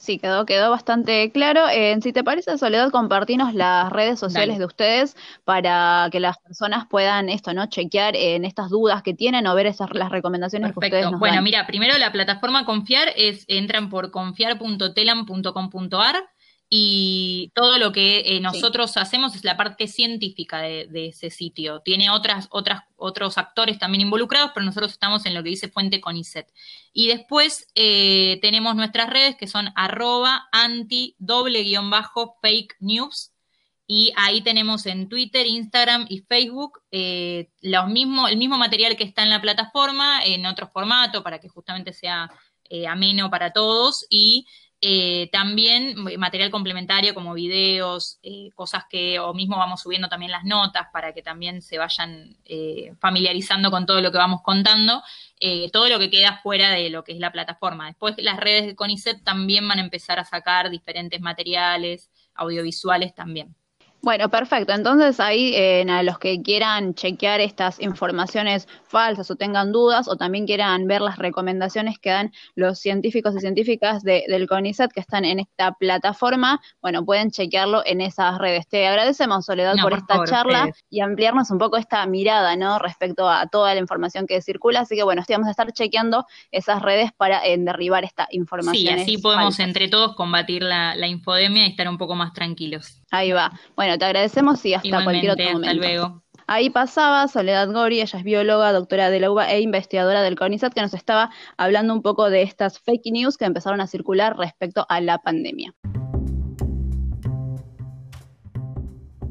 [0.04, 1.66] Sí, quedó, quedó bastante claro.
[1.70, 6.84] Eh, si te parece, Soledad, compartinos las redes sociales de ustedes para que las personas
[6.86, 7.64] puedan esto, ¿no?
[7.64, 11.40] Chequear en estas dudas que tienen o ver esas las recomendaciones que ustedes nos Bueno,
[11.40, 16.16] mira, primero la plataforma Confiar es, entran por confiar.telam.com.ar
[16.68, 21.80] y todo lo que eh, nosotros hacemos es la parte científica de, ese sitio.
[21.80, 26.00] Tiene otras, otras, otros actores también involucrados, pero nosotros estamos en lo que dice Fuente
[26.00, 26.52] Conicet.
[26.92, 33.30] Y después eh, tenemos nuestras redes que son arroba anti doble guion bajo fake news.
[33.86, 39.04] Y ahí tenemos en Twitter, Instagram y Facebook eh, los mismo, el mismo material que
[39.04, 42.30] está en la plataforma, en otro formato, para que justamente sea
[42.88, 44.06] ameno para todos.
[44.08, 44.46] Y
[44.86, 50.44] eh, también material complementario como videos, eh, cosas que, o mismo vamos subiendo también las
[50.44, 55.02] notas para que también se vayan eh, familiarizando con todo lo que vamos contando,
[55.72, 57.86] todo lo que queda fuera de lo que es la plataforma.
[57.86, 63.56] Después las redes de CONICET también van a empezar a sacar diferentes materiales audiovisuales también.
[64.04, 64.74] Bueno, perfecto.
[64.74, 65.56] Entonces ahí
[65.88, 71.00] a los que quieran chequear estas informaciones falsas o tengan dudas o también quieran ver
[71.00, 76.60] las recomendaciones que dan los científicos y científicas del CONICET que están en esta plataforma,
[76.82, 78.68] bueno, pueden chequearlo en esas redes.
[78.68, 82.78] Te agradecemos, Soledad, por, esta charla y ampliarnos un poco esta mirada, ¿no?
[82.78, 84.80] Respecto a toda la información que circula.
[84.80, 88.98] Así que bueno, vamos a estar chequeando esas redes para derribar esta información.
[88.98, 93.00] Sí, así podemos entre todos combatir la, la infodemia y estar un poco más tranquilos.
[93.14, 93.52] Ahí va.
[93.76, 95.68] Bueno, te agradecemos y hasta cualquier otro momento.
[95.68, 96.22] Hasta luego.
[96.46, 100.74] Ahí pasaba Soledad Gori, ella es bióloga, doctora de la UBA e investigadora del CONICET,
[100.74, 104.84] que nos estaba hablando un poco de estas fake news que empezaron a circular respecto
[104.88, 105.74] a la pandemia.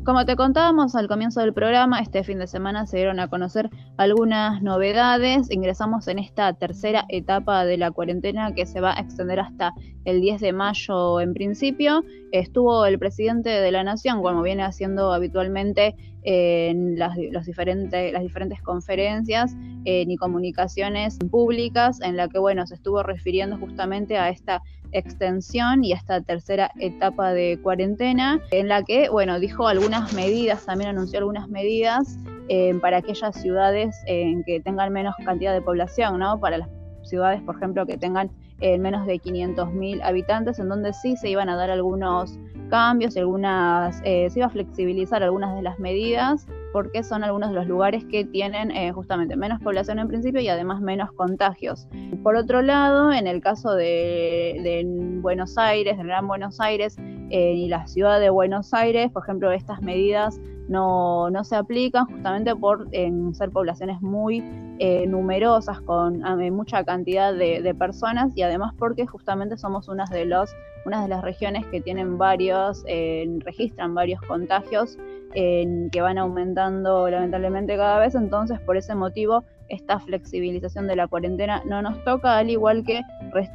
[0.04, 3.70] Como te contábamos al comienzo del programa, este fin de semana se dieron a conocer
[3.96, 5.50] algunas novedades.
[5.50, 10.20] Ingresamos en esta tercera etapa de la cuarentena que se va a extender hasta el
[10.20, 12.04] 10 de mayo en principio.
[12.34, 18.62] Estuvo el presidente de la Nación, como viene haciendo habitualmente en las, diferentes, las diferentes
[18.62, 24.62] conferencias y comunicaciones públicas, en la que bueno, se estuvo refiriendo justamente a esta
[24.94, 30.92] extensión y esta tercera etapa de cuarentena, en la que, bueno, dijo algunas medidas, también
[30.92, 32.18] anunció algunas medidas
[32.50, 36.40] eh, para aquellas ciudades en que tengan menos cantidad de población, ¿no?
[36.40, 36.70] Para las
[37.04, 41.50] ciudades, por ejemplo, que tengan eh, menos de 500.000 habitantes, en donde sí se iban
[41.50, 47.04] a dar algunos cambios, algunas, eh, se iba a flexibilizar algunas de las medidas, porque
[47.04, 50.82] son algunos de los lugares que tienen eh, justamente menos población en principio y además
[50.82, 51.88] menos contagios.
[52.24, 54.84] Por otro lado, en el caso de,
[55.22, 56.98] Buenos Aires, del Gran Buenos Aires
[57.36, 62.56] y la ciudad de Buenos Aires, por ejemplo, estas medidas no, no se aplican justamente
[62.56, 62.88] por
[63.34, 64.44] ser poblaciones muy
[64.80, 70.56] eh, numerosas, con mucha cantidad de, personas y además porque justamente somos unas de, los,
[70.86, 74.98] unas de las regiones que tienen varios, eh, registran varios contagios
[75.34, 81.64] que van aumentando lamentablemente cada vez, entonces por ese motivo esta flexibilización de la cuarentena
[81.66, 83.02] no nos toca, al igual que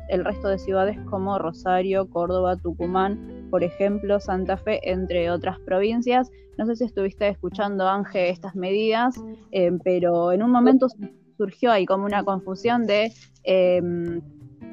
[0.08, 6.30] el resto de ciudades como Rosario, Córdoba, Tucumán, por ejemplo, Santa Fe, entre otras provincias.
[6.56, 9.16] No sé si estuviste escuchando, Ángel, estas medidas,
[9.52, 10.88] eh, pero en un momento
[11.36, 13.12] surgió ahí como una confusión de
[13.44, 14.20] em,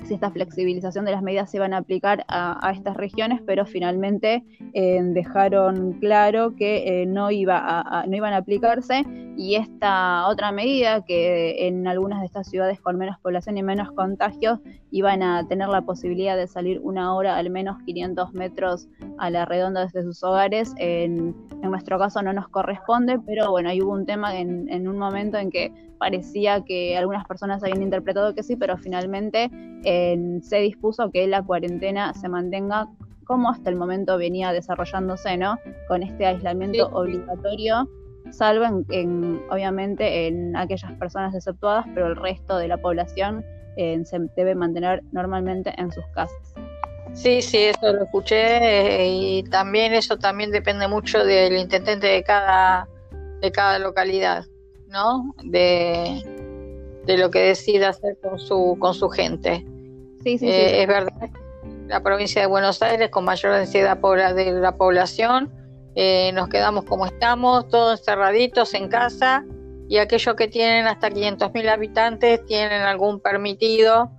[0.05, 4.43] si esta flexibilización de las medidas se iban a aplicar a, estas regiones, pero finalmente
[4.73, 9.03] eh, dejaron claro que eh, no, iba a, no iban a aplicarse.
[9.37, 13.91] Y esta otra medida que en algunas de estas ciudades con menos población y menos
[13.91, 14.59] contagios
[14.91, 19.45] iban a tener la posibilidad de salir una hora al menos 500 metros a la
[19.45, 24.05] redonda desde sus hogares, en, nuestro caso no nos corresponde, pero bueno, ahí hubo un
[24.05, 28.55] tema en, en un momento en que parecía que algunas personas habían interpretado que sí,
[28.55, 29.49] pero finalmente
[29.83, 32.87] se dispuso que la cuarentena se mantenga
[33.25, 35.57] como hasta el momento venía desarrollándose, ¿no?
[35.87, 37.89] Con este aislamiento obligatorio,
[38.31, 43.43] salvo en, obviamente en aquellas personas exceptuadas, pero el resto de la población
[43.75, 46.54] se debe mantener normalmente en sus casas.
[47.15, 52.23] Sí, sí, eso lo escuché eh, y también eso también depende mucho del intendente de
[52.23, 52.87] cada
[53.41, 54.45] de cada localidad.
[54.95, 55.33] ¿no?
[55.43, 56.23] De,
[57.07, 59.65] lo que decide hacer con su, con su gente.
[60.23, 61.29] Sí, sí, eh, Es verdad,
[61.87, 65.51] la provincia de Buenos Aires, con mayor densidad de la población,
[65.95, 69.45] eh, nos quedamos como estamos, todos encerraditos en casa,
[69.87, 74.09] y aquellos que tienen hasta 500.000 habitantes tienen algún permitido,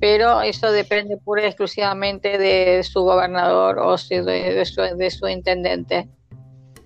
[0.00, 6.08] pero eso depende pura y exclusivamente de su gobernador o de, su, de su intendente.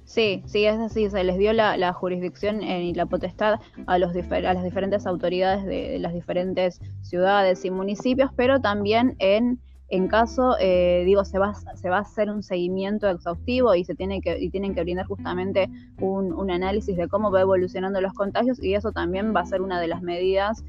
[0.09, 4.41] Sí, sí, es así, se les dio la, jurisdicción y la potestad a, los a
[4.41, 9.61] las diferentes autoridades de, las diferentes ciudades y municipios, pero también en,
[9.91, 13.95] en caso, eh, digo, se va, se va a hacer un seguimiento exhaustivo y se
[13.95, 15.71] tiene que, y tienen que brindar justamente
[16.01, 19.81] un, análisis de cómo va evolucionando los contagios y eso también va a ser una
[19.81, 20.65] de las medidas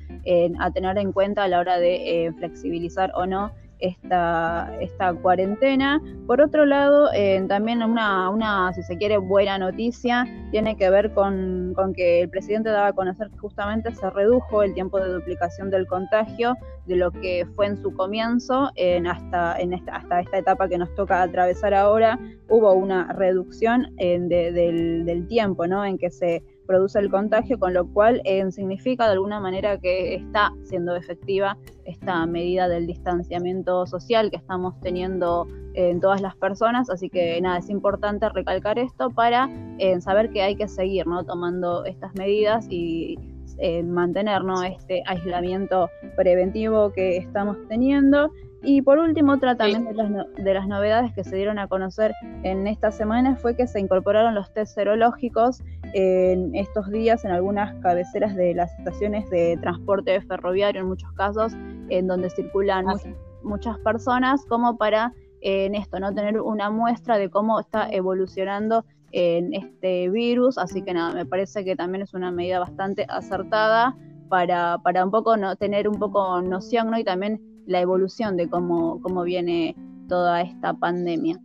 [0.59, 6.01] a tener en cuenta a la hora de eh, flexibilizar o no esta, esta cuarentena.
[6.27, 11.13] Por otro lado, eh, también una, una, si se quiere, buena noticia tiene que ver
[11.13, 15.69] con, que el presidente daba a conocer que justamente se redujo el tiempo de duplicación
[15.69, 20.37] del contagio de lo que fue en su comienzo en hasta, en esta, hasta esta
[20.37, 22.19] etapa que nos toca atravesar ahora.
[22.49, 25.85] Hubo una reducción del, del tiempo ¿no?
[25.85, 30.13] en que se produce el contagio, con lo cual eh, significa de alguna manera que
[30.13, 36.87] está siendo efectiva esta medida del distanciamiento social que estamos teniendo en todas las personas,
[36.91, 41.23] así que nada, es importante recalcar esto para eh, saber que hay que seguir ¿no?
[41.23, 43.17] tomando estas medidas y
[43.57, 48.31] eh, mantener este aislamiento preventivo que estamos teniendo.
[48.61, 52.13] Y por último, otra también de, las de las novedades que se dieron a conocer
[52.43, 57.73] en esta semana fue que se incorporaron los test serológicos en estos días en algunas
[57.81, 61.53] cabeceras de las estaciones de transporte ferroviario, en muchos casos,
[61.89, 62.95] en donde circulan ah,
[63.43, 66.13] muchas personas, como para en esto, ¿no?
[66.13, 70.57] Tener una muestra de cómo está evolucionando en este virus.
[70.57, 73.95] Así que nada, me parece que también es una medida bastante acertada
[74.29, 76.99] para, para un poco no, tener un poco noción, ¿no?
[76.99, 79.75] Y también la evolución de cómo, cómo viene
[80.07, 81.39] toda esta pandemia.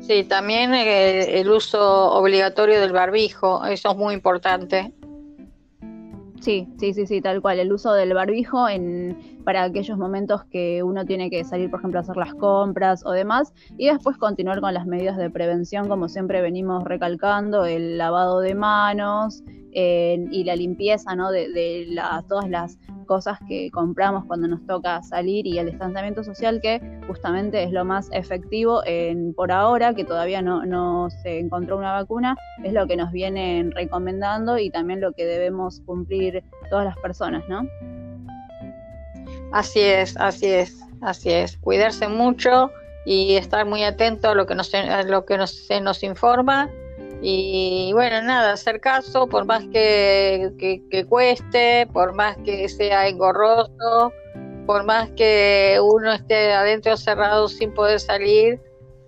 [0.00, 4.94] Sí, también el, uso obligatorio del barbijo, eso es muy importante.
[6.40, 7.58] Sí, sí, sí, sí, tal cual.
[7.58, 11.98] El uso del barbijo en, para aquellos momentos que uno tiene que salir, por ejemplo,
[12.00, 16.08] a hacer las compras o demás, y después continuar con las medidas de prevención, como
[16.08, 21.30] siempre venimos recalcando, el lavado de manos eh, y la limpieza, ¿no?
[21.30, 21.86] De, de
[22.28, 27.64] todas las cosas que compramos cuando nos toca salir y el distanciamiento social que justamente
[27.64, 32.36] es lo más efectivo en, por ahora, que todavía no, no se encontró una vacuna,
[32.62, 37.42] es lo que nos vienen recomendando y también lo que debemos cumplir todas las personas,
[37.48, 37.66] ¿no?
[39.52, 41.56] Así es, así es, así es.
[41.58, 42.70] Cuidarse mucho
[43.04, 46.70] y estar muy atento a lo que nos, a lo que nos, se nos informa
[47.22, 54.12] y bueno, nada, hacer caso, por más que, cueste, por más que sea engorroso,
[54.66, 58.60] por más que uno esté adentro cerrado sin poder salir,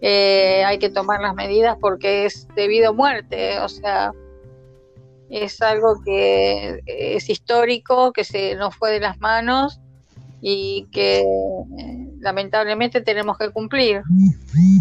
[0.03, 4.13] eh, hay que tomar las medidas porque es debido a muerte, o sea,
[5.31, 9.81] es algo que es histórico, que se nos fue de las manos
[10.43, 11.25] y que
[12.23, 14.03] lamentablemente tenemos que cumplir.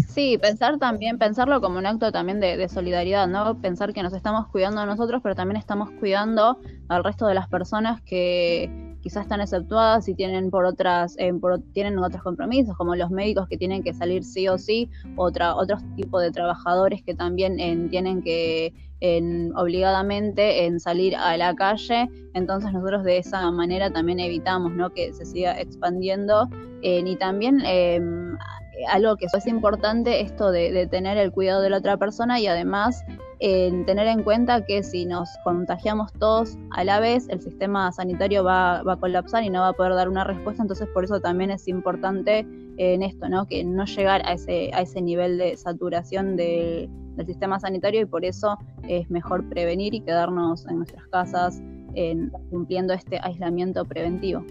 [0.08, 3.60] Sí, pensar también, pensarlo como un acto también de, solidaridad, ¿no?
[3.60, 7.48] Pensar que nos estamos cuidando a nosotros, pero también estamos cuidando al resto de las
[7.48, 11.32] personas que quizás están exceptuadas y tienen por otras, eh,
[11.72, 15.82] tienen otros compromisos, como los médicos que tienen que salir sí o sí, otra, otros
[15.96, 18.72] tipos de trabajadores que también eh, tienen que
[19.02, 24.90] en, obligadamente en salir a la calle, entonces nosotros de esa manera también evitamos ¿no?
[24.90, 26.48] que se siga expandiendo
[26.82, 28.38] eh, y también em,
[28.88, 33.04] algo que es importante, esto de, tener el cuidado de la otra persona y además
[33.40, 38.78] tener en cuenta que si nos contagiamos todos a la vez, el sistema sanitario va,
[38.88, 41.66] a colapsar y no va a poder dar una respuesta, entonces por eso también es
[41.66, 43.46] importante en esto, ¿no?
[43.46, 46.88] Que no llegar a ese, a ese nivel de saturación del
[47.26, 48.58] sistema sanitario y por eso
[48.88, 51.60] es mejor prevenir y quedarnos en nuestras casas
[51.94, 54.44] en, cumpliendo este aislamiento preventivo.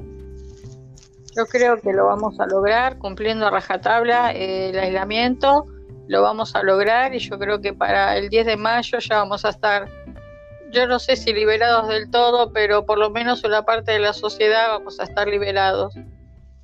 [1.35, 5.65] Yo creo que lo vamos a lograr cumpliendo a rajatabla eh, el aislamiento,
[6.07, 9.45] lo vamos a lograr y yo creo que para el 10 de mayo ya vamos
[9.45, 9.87] a estar,
[10.71, 14.11] yo no sé si liberados del todo, pero por lo menos una parte de la
[14.11, 15.93] sociedad vamos a estar liberados,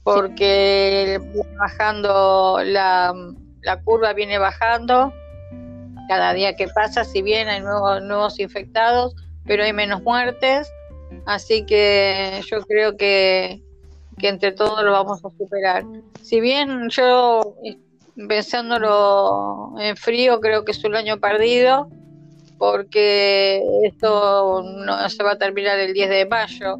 [0.03, 1.21] porque
[1.57, 3.13] bajando la,
[3.61, 5.13] la curva viene bajando,
[6.07, 10.71] cada día que pasa, si bien hay nuevos, nuevos infectados, pero hay menos muertes,
[11.25, 13.61] así que yo creo que
[14.17, 15.83] que entre todos lo vamos a superar.
[16.21, 17.55] Si bien yo,
[18.27, 21.87] pensándolo en frío, creo que es un año perdido,
[22.57, 26.79] porque esto no se va a terminar el 10 de mayo,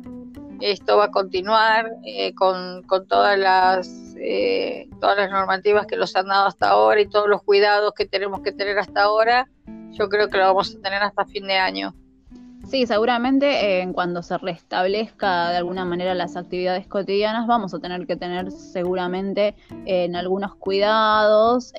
[0.61, 6.27] esto va a continuar eh, con, todas las eh, todas las normativas que nos han
[6.27, 9.47] dado hasta ahora y todos los cuidados que tenemos que tener hasta ahora,
[9.91, 11.93] yo creo que lo vamos a tener hasta fin de año.
[12.67, 18.05] Sí, seguramente en cuando se restablezca de alguna manera las actividades cotidianas vamos a tener
[18.05, 19.55] que tener seguramente
[19.85, 21.71] en algunos cuidados,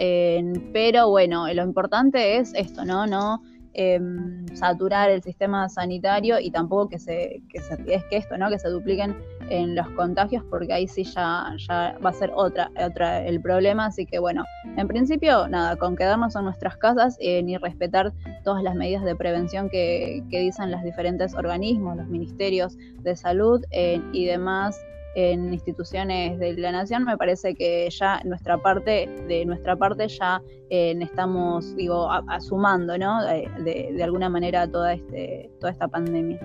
[0.72, 3.06] pero bueno, lo importante es esto, ¿no?
[3.06, 3.42] No
[3.80, 8.50] Em, saturar el sistema sanitario y tampoco que se, que se que esto, ¿no?
[8.50, 9.16] Que se dupliquen
[9.50, 13.86] en los contagios, porque ahí sí ya, ya va a ser otra, otra el problema.
[13.86, 14.44] Así que bueno,
[14.76, 18.12] en principio, nada, con quedarnos en nuestras casas eh, ni respetar
[18.42, 23.64] todas las medidas de prevención que, que dicen los diferentes organismos, los ministerios de salud
[23.70, 24.76] eh, y demás
[25.18, 30.40] en instituciones de la nación, me parece que ya nuestra parte, de nuestra parte ya
[30.70, 33.24] eh, estamos, digo, asumando, ¿no?
[33.24, 36.38] De, alguna manera toda este, toda esta pandemia.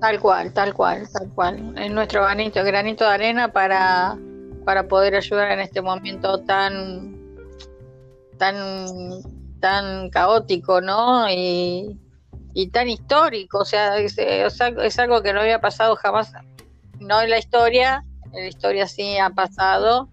[0.00, 1.78] Tal cual, tal cual, tal cual.
[1.78, 4.18] En nuestro granito, granito de arena para,
[4.66, 7.16] para poder ayudar en este momento tan,
[8.36, 8.58] tan,
[9.60, 11.24] tan caótico, ¿no?
[11.30, 11.98] Y,
[12.70, 16.34] tan histórico, o sea, es, es algo que no había pasado jamás
[17.00, 20.08] no en la historia, en la historia sí ha pasado,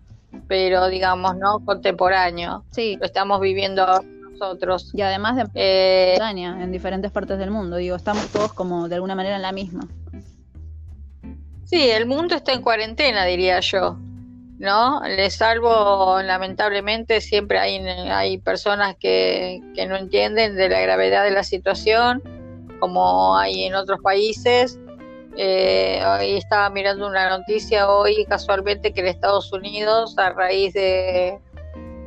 [0.47, 2.63] pero digamos, no contemporáneo.
[2.71, 2.97] Sí.
[2.99, 3.85] Lo estamos viviendo
[4.31, 4.91] nosotros.
[4.93, 9.15] Y además de eh, en diferentes partes del mundo, digo, estamos todos como de alguna
[9.15, 9.87] manera en la misma.
[11.65, 13.97] Sí, el mundo está en cuarentena, diría yo.
[14.59, 15.01] ¿No?
[15.03, 21.29] Le salvo, lamentablemente, siempre hay, hay personas que, que no entienden de la gravedad de
[21.29, 22.23] la situación,
[22.79, 24.79] como hay en otros países,
[25.39, 31.39] eh, hoy estaba mirando una noticia hoy casualmente que en Estados Unidos, a raíz de,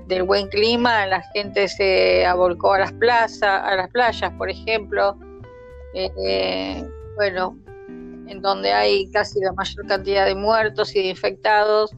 [0.08, 5.16] del buen clima, la gente se abolcó a las plazas, a las playas, por ejemplo.
[5.94, 7.56] Eh, bueno,
[8.26, 11.92] en donde hay casi la mayor cantidad de muertos y de infectados,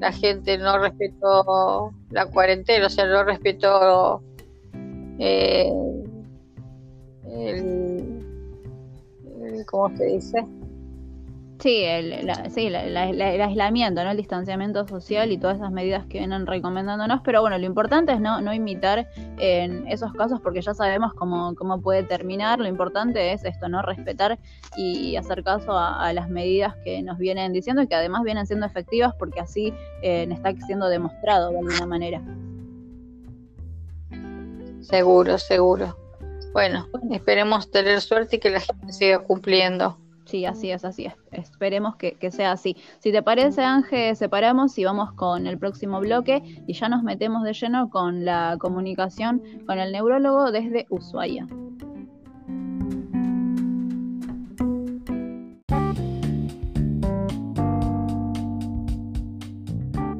[0.00, 4.22] la gente no respetó la cuarentena, o sea, no respetó
[5.18, 5.72] eh,
[7.26, 8.22] el,
[9.66, 10.44] ¿cómo se dice?
[11.64, 12.94] Sí, el, sí el,
[13.40, 14.10] aislamiento, ¿no?
[14.10, 18.20] el distanciamiento social y todas esas medidas que vienen recomendándonos, pero bueno, lo importante es
[18.20, 19.08] no, no imitar
[19.38, 23.80] en esos casos porque ya sabemos cómo, cómo puede terminar, lo importante es esto, ¿no?
[23.80, 24.38] Respetar
[24.76, 28.66] y hacer caso a, las medidas que nos vienen diciendo y que además vienen siendo
[28.66, 32.20] efectivas porque así eh, está siendo demostrado de alguna manera.
[34.82, 35.96] Seguro, seguro.
[36.52, 40.03] Bueno, esperemos tener suerte y que la gente siga cumpliendo.
[40.34, 41.14] Sí, así es, así es.
[41.30, 42.76] Esperemos que, sea así.
[42.98, 47.44] Si te parece, Ángel, separamos y vamos con el próximo bloque y ya nos metemos
[47.44, 51.46] de lleno con la comunicación con el neurólogo desde Ushuaia.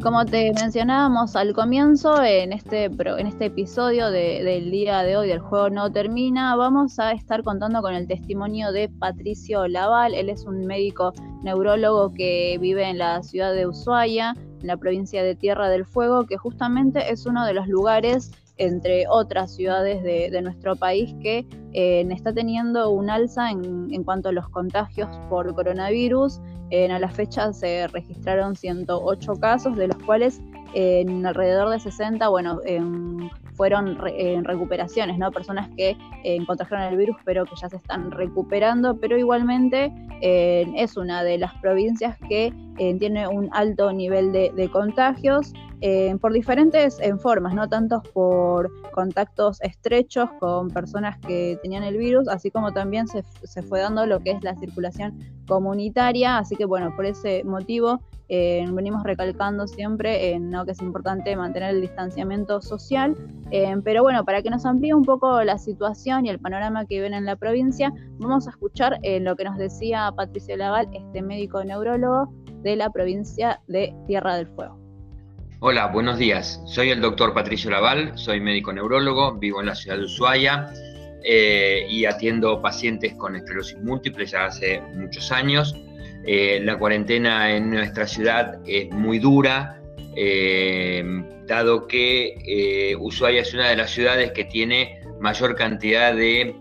[0.04, 5.38] Como te mencionábamos al comienzo, en este, en este episodio del día de hoy del
[5.38, 10.12] juego no termina, vamos a estar contando con el testimonio de Patricio Laval.
[10.12, 15.24] Él es un médico neurólogo que vive en la ciudad de Ushuaia, en la provincia
[15.24, 20.40] de Tierra del Fuego, que justamente es uno de los lugares entre otras ciudades de,
[20.42, 26.40] nuestro país que eh, está teniendo un alza en, cuanto a los contagios por coronavirus.
[26.70, 30.40] En, a la fecha se registraron 108 casos, de los cuales
[30.72, 32.60] en alrededor de 60, bueno,
[33.54, 35.30] fueron en recuperaciones, ¿no?
[35.30, 40.96] Personas que eh, contrajeron el virus pero que ya se están recuperando, pero igualmente es
[40.96, 45.52] una de las provincias que eh, tiene un alto nivel de, contagios.
[45.86, 52.26] Eh, por diferentes formas, no tanto por contactos estrechos con personas que tenían el virus,
[52.26, 53.22] así como también se,
[53.62, 58.66] fue dando lo que es la circulación comunitaria, así que bueno, por ese motivo eh,
[58.72, 60.64] venimos recalcando siempre ¿no?
[60.64, 63.14] que es importante mantener el distanciamiento social,
[63.50, 66.94] eh, pero bueno, para que nos amplíe un poco la situación y el panorama que
[66.94, 71.20] viven en la provincia, vamos a escuchar eh, lo que nos decía Patricio Laval, este
[71.20, 72.32] médico neurólogo
[72.62, 74.83] de la provincia de Tierra del Fuego.
[75.66, 76.60] Hola, buenos días.
[76.66, 80.70] Soy el doctor Patricio Laval, soy médico neurólogo, vivo en la ciudad de Ushuaia
[81.88, 85.74] y atiendo pacientes con esclerosis múltiple ya hace muchos años.
[86.26, 89.80] Eh, la cuarentena en nuestra ciudad es muy dura,
[90.14, 91.02] eh,
[91.46, 96.56] dado que eh, Ushuaia es una de las ciudades que tiene mayor cantidad de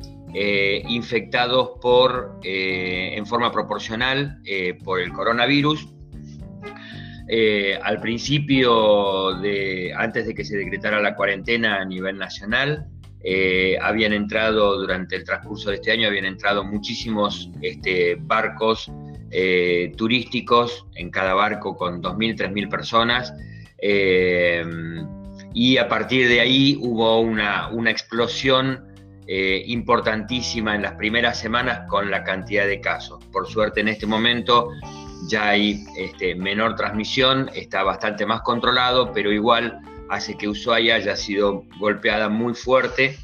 [0.87, 4.39] infectados por, en forma proporcional
[4.85, 5.89] por el coronavirus.
[7.82, 12.86] Al principio, de, antes de que se decretara la cuarentena a nivel nacional,
[13.82, 18.91] habían entrado durante el transcurso de este año, habían entrado muchísimos este, barcos
[19.36, 23.34] eh, turísticos en cada barco con 2.000, 3.000 personas.
[23.80, 24.63] Eh,
[25.55, 28.93] y a partir de ahí hubo una, explosión
[29.26, 33.26] eh, importantísima en las primeras semanas con la cantidad de casos.
[33.32, 34.69] Por suerte en este momento
[35.28, 41.15] ya hay este, menor transmisión, está bastante más controlado, pero igual hace que Ushuaia haya
[41.15, 43.17] sido golpeada muy fuerte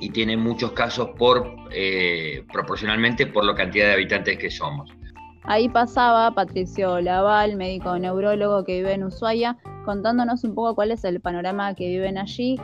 [0.00, 1.54] y tiene muchos casos por,
[2.52, 4.90] proporcionalmente por la cantidad de habitantes que somos.
[5.44, 11.04] Ahí pasaba Patricio Laval, médico neurólogo que vive en Ushuaia, contándonos un poco cuál es
[11.04, 12.58] el panorama que viven allí,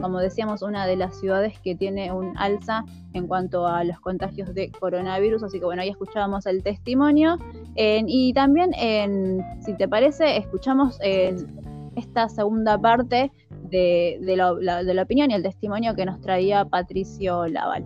[0.00, 4.54] como decíamos, una de las ciudades que tiene un alza en cuanto a los contagios
[4.54, 5.42] de coronavirus.
[5.42, 7.38] Así que bueno, ahí escuchábamos el testimonio.
[7.76, 8.72] y también,
[9.60, 10.98] si te parece, escuchamos
[11.96, 13.30] esta segunda parte
[13.70, 17.84] de, la, de la opinión y el testimonio que nos traía Patricio Laval.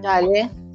[0.00, 0.67] Dale.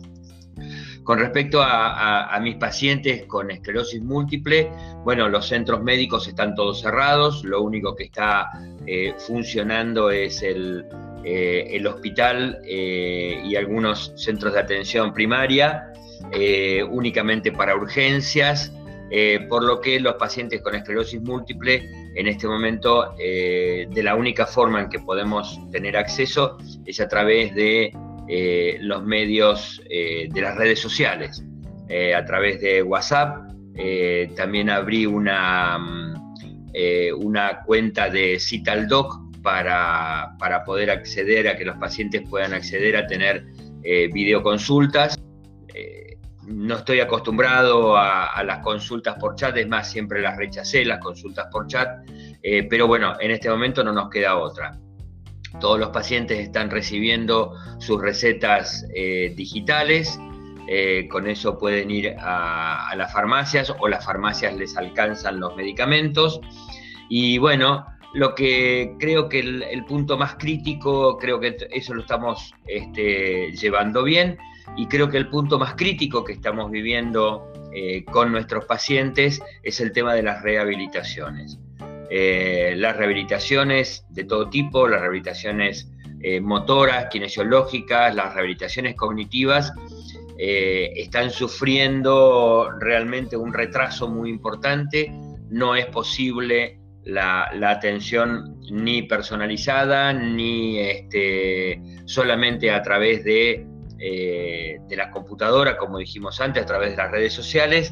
[1.03, 4.69] Con respecto a, mis pacientes con esclerosis múltiple,
[5.03, 8.49] bueno, los centros médicos están todos cerrados, lo único que está
[8.87, 10.85] eh, funcionando es el,
[11.25, 15.89] eh, hospital eh, y algunos centros de atención primaria,
[16.89, 18.71] únicamente para urgencias,
[19.49, 24.81] por lo que los pacientes con esclerosis múltiple en este momento de la única forma
[24.81, 27.91] en que podemos tener acceso es a través de
[28.27, 31.43] eh, los medios eh, de las redes sociales,
[31.89, 33.51] eh, a través de WhatsApp.
[34.35, 36.13] también abrí una, mm,
[37.19, 43.07] una cuenta de Citaldoc para, para poder acceder a que los pacientes puedan acceder a
[43.07, 43.45] tener
[44.13, 45.19] videoconsultas.
[46.47, 50.99] no estoy acostumbrado a, a, las consultas por chat, es más, siempre las rechacé, las
[50.99, 51.89] consultas por chat,
[52.69, 54.77] pero bueno, en este momento no nos queda otra.
[55.59, 60.19] Todos los pacientes están recibiendo sus recetas eh, digitales,
[60.67, 66.39] eh, con eso pueden ir a, las farmacias o las farmacias les alcanzan los medicamentos.
[67.09, 72.53] Y bueno, lo que creo que el, punto más crítico, creo que eso lo estamos
[72.65, 74.37] este, llevando bien,
[74.77, 79.81] y creo que el punto más crítico que estamos viviendo eh, con nuestros pacientes es
[79.81, 81.59] el tema de las rehabilitaciones.
[82.15, 85.89] Eh, las rehabilitaciones de todo tipo, las rehabilitaciones
[86.21, 89.73] eh, motoras, kinesiológicas, las rehabilitaciones cognitivas,
[90.37, 95.11] eh, están sufriendo realmente un retraso muy importante.
[95.49, 103.65] No es posible la, atención ni personalizada, ni este, solamente a través de,
[103.97, 107.91] de la computadora, como dijimos antes, a través de las redes sociales,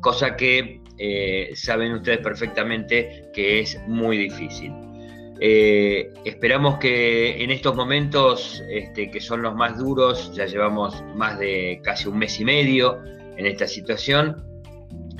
[0.00, 4.72] cosa que eh, saben ustedes perfectamente que es muy difícil.
[5.40, 11.38] Eh, esperamos que en estos momentos, este, que son los más duros, ya llevamos más
[11.38, 12.98] de casi un mes y medio
[13.36, 14.44] en esta situación,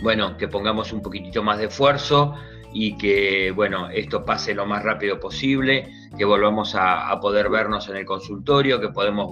[0.02, 2.34] bueno, que pongamos un poquitito más de esfuerzo
[2.72, 7.96] y que, bueno, esto pase lo más rápido posible, que volvamos a, poder vernos en
[7.96, 9.30] el consultorio, que podemos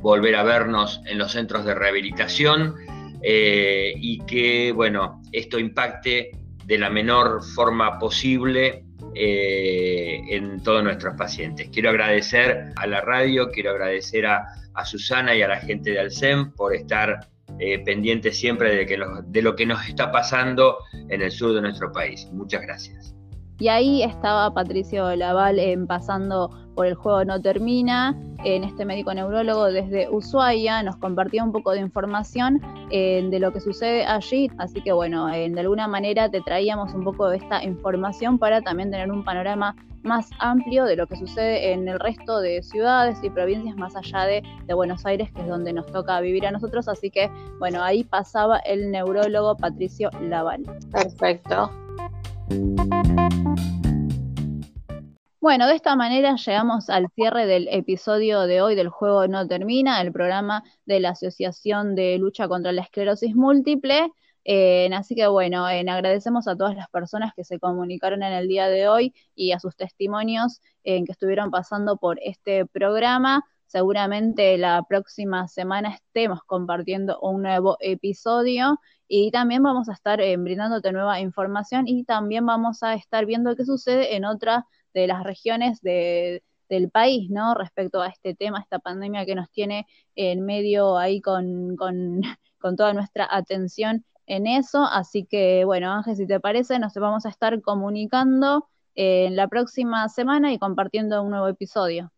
[0.00, 2.74] volver a vernos en los centros de rehabilitación
[3.22, 6.30] eh, y que, bueno, esto impacte
[6.64, 11.68] de la menor forma posible eh, en todos nuestros pacientes.
[11.72, 14.46] Quiero agradecer a la radio, quiero agradecer a,
[14.84, 19.42] Susana y a la gente de Alcem por estar eh, pendientes siempre de, que de
[19.42, 20.78] lo que nos está pasando
[21.10, 22.26] en el sur de nuestro país.
[22.32, 23.14] Muchas gracias.
[23.58, 29.66] Y ahí estaba Patricio Laval pasando por El Juego No Termina, en este médico neurólogo
[29.66, 32.60] desde Ushuaia, nos compartió un poco de información
[32.90, 37.04] eh, de lo que sucede allí, así que bueno, de alguna manera te traíamos un
[37.04, 41.72] poco de esta información para también tener un panorama más amplio de lo que sucede
[41.72, 45.48] en el resto de ciudades y provincias más allá de, de, Buenos Aires, que es
[45.48, 46.88] donde nos toca vivir a nosotros.
[46.88, 50.64] Así que, bueno, ahí pasaba el neurólogo Patricio Laval.
[50.90, 51.70] Perfecto.
[55.42, 60.00] Bueno, de esta manera llegamos al cierre del episodio de hoy del Juego No Termina,
[60.00, 64.12] el programa de la Asociación de Lucha contra la Esclerosis Múltiple.
[64.44, 68.68] Eh, así que bueno, agradecemos a todas las personas que se comunicaron en el día
[68.68, 73.44] de hoy y a sus testimonios que estuvieron pasando por este programa.
[73.66, 78.78] Seguramente la próxima semana estemos compartiendo un nuevo episodio
[79.08, 83.56] y también vamos a estar eh, brindándote nueva información y también vamos a estar viendo
[83.56, 84.64] qué sucede en otras
[84.94, 87.54] de las regiones de, del país, ¿no?
[87.54, 92.22] Respecto a este tema, esta pandemia que nos tiene en medio ahí con, con,
[92.58, 94.84] con toda nuestra atención en eso.
[94.84, 100.08] Así que, bueno, Ángel, si te parece, nos vamos a estar comunicando en la próxima
[100.08, 102.12] semana y compartiendo un nuevo episodio.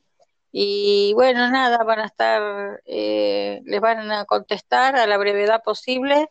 [0.52, 6.30] y bueno, nada, van a estar, eh, les van a contestar a la brevedad posible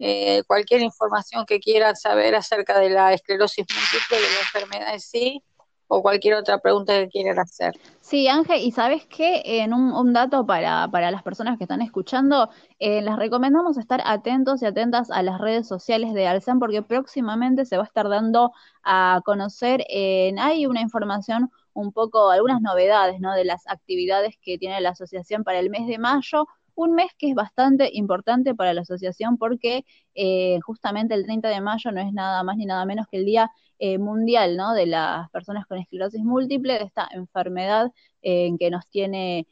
[0.00, 5.00] eh, cualquier información que quieran saber acerca de la esclerosis múltiple, de la enfermedad en
[5.00, 5.44] sí,
[5.92, 7.74] o cualquier otra pregunta que quieran hacer.
[8.00, 12.48] Sí, Ángel, y sabes qué, en un, dato para, para, las personas que están escuchando,
[12.78, 17.64] eh, les recomendamos estar atentos y atentas a las redes sociales de Alzan porque próximamente
[17.64, 18.52] se va a estar dando
[18.84, 23.34] a conocer, en, hay una información un poco, algunas novedades ¿no?
[23.34, 27.30] de las actividades que tiene la asociación para el mes de mayo, un mes que
[27.30, 32.12] es bastante importante para la asociación porque eh, justamente el 30 de mayo no es
[32.12, 34.74] nada más ni nada menos que el Día eh, Mundial ¿no?
[34.74, 37.90] de las personas con esclerosis múltiple, de esta enfermedad
[38.22, 39.46] eh, que nos tiene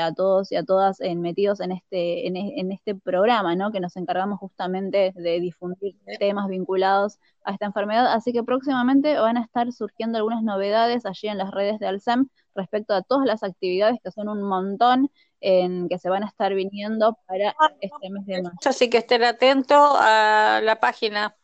[0.00, 3.72] a todos y a todas metidos en este, en, en, este programa, ¿no?
[3.72, 8.12] que nos encargamos justamente de difundir temas vinculados a esta enfermedad.
[8.12, 12.28] Así que próximamente van a estar surgiendo algunas novedades allí en las redes de Alzem
[12.54, 15.10] respecto a todas las actividades, que son un montón,
[15.44, 18.56] en que se van a estar viniendo para este mes de mayo.
[18.64, 21.36] Así que estén atentos a la página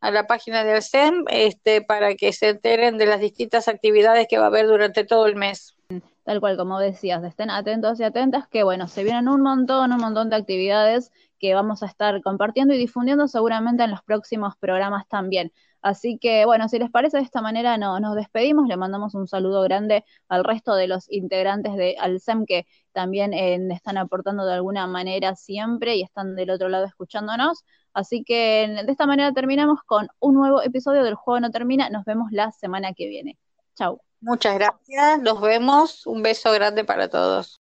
[0.00, 4.38] a la página del SEM este, para que se enteren de las distintas actividades que
[4.38, 5.74] va a haber durante todo el mes.
[6.22, 9.98] Tal cual, como decías, estén atentos y atentas que, bueno, se vienen un montón, un
[9.98, 11.10] montón de actividades
[11.40, 15.52] que vamos a estar compartiendo y difundiendo seguramente en los próximos programas también.
[15.82, 19.28] Así que, bueno, si les parece, de esta manera no, nos despedimos, le mandamos un
[19.28, 24.54] saludo grande al resto de los integrantes de Alcem que también eh, están aportando de
[24.54, 27.64] alguna manera siempre y están del otro lado escuchándonos.
[27.92, 31.90] Así que de esta manera terminamos con un nuevo episodio del Juego No Termina.
[31.90, 33.38] Nos vemos la semana que viene.
[33.74, 34.00] Chau.
[34.20, 36.06] Muchas gracias, nos vemos.
[36.06, 37.56] Un beso grande para todos.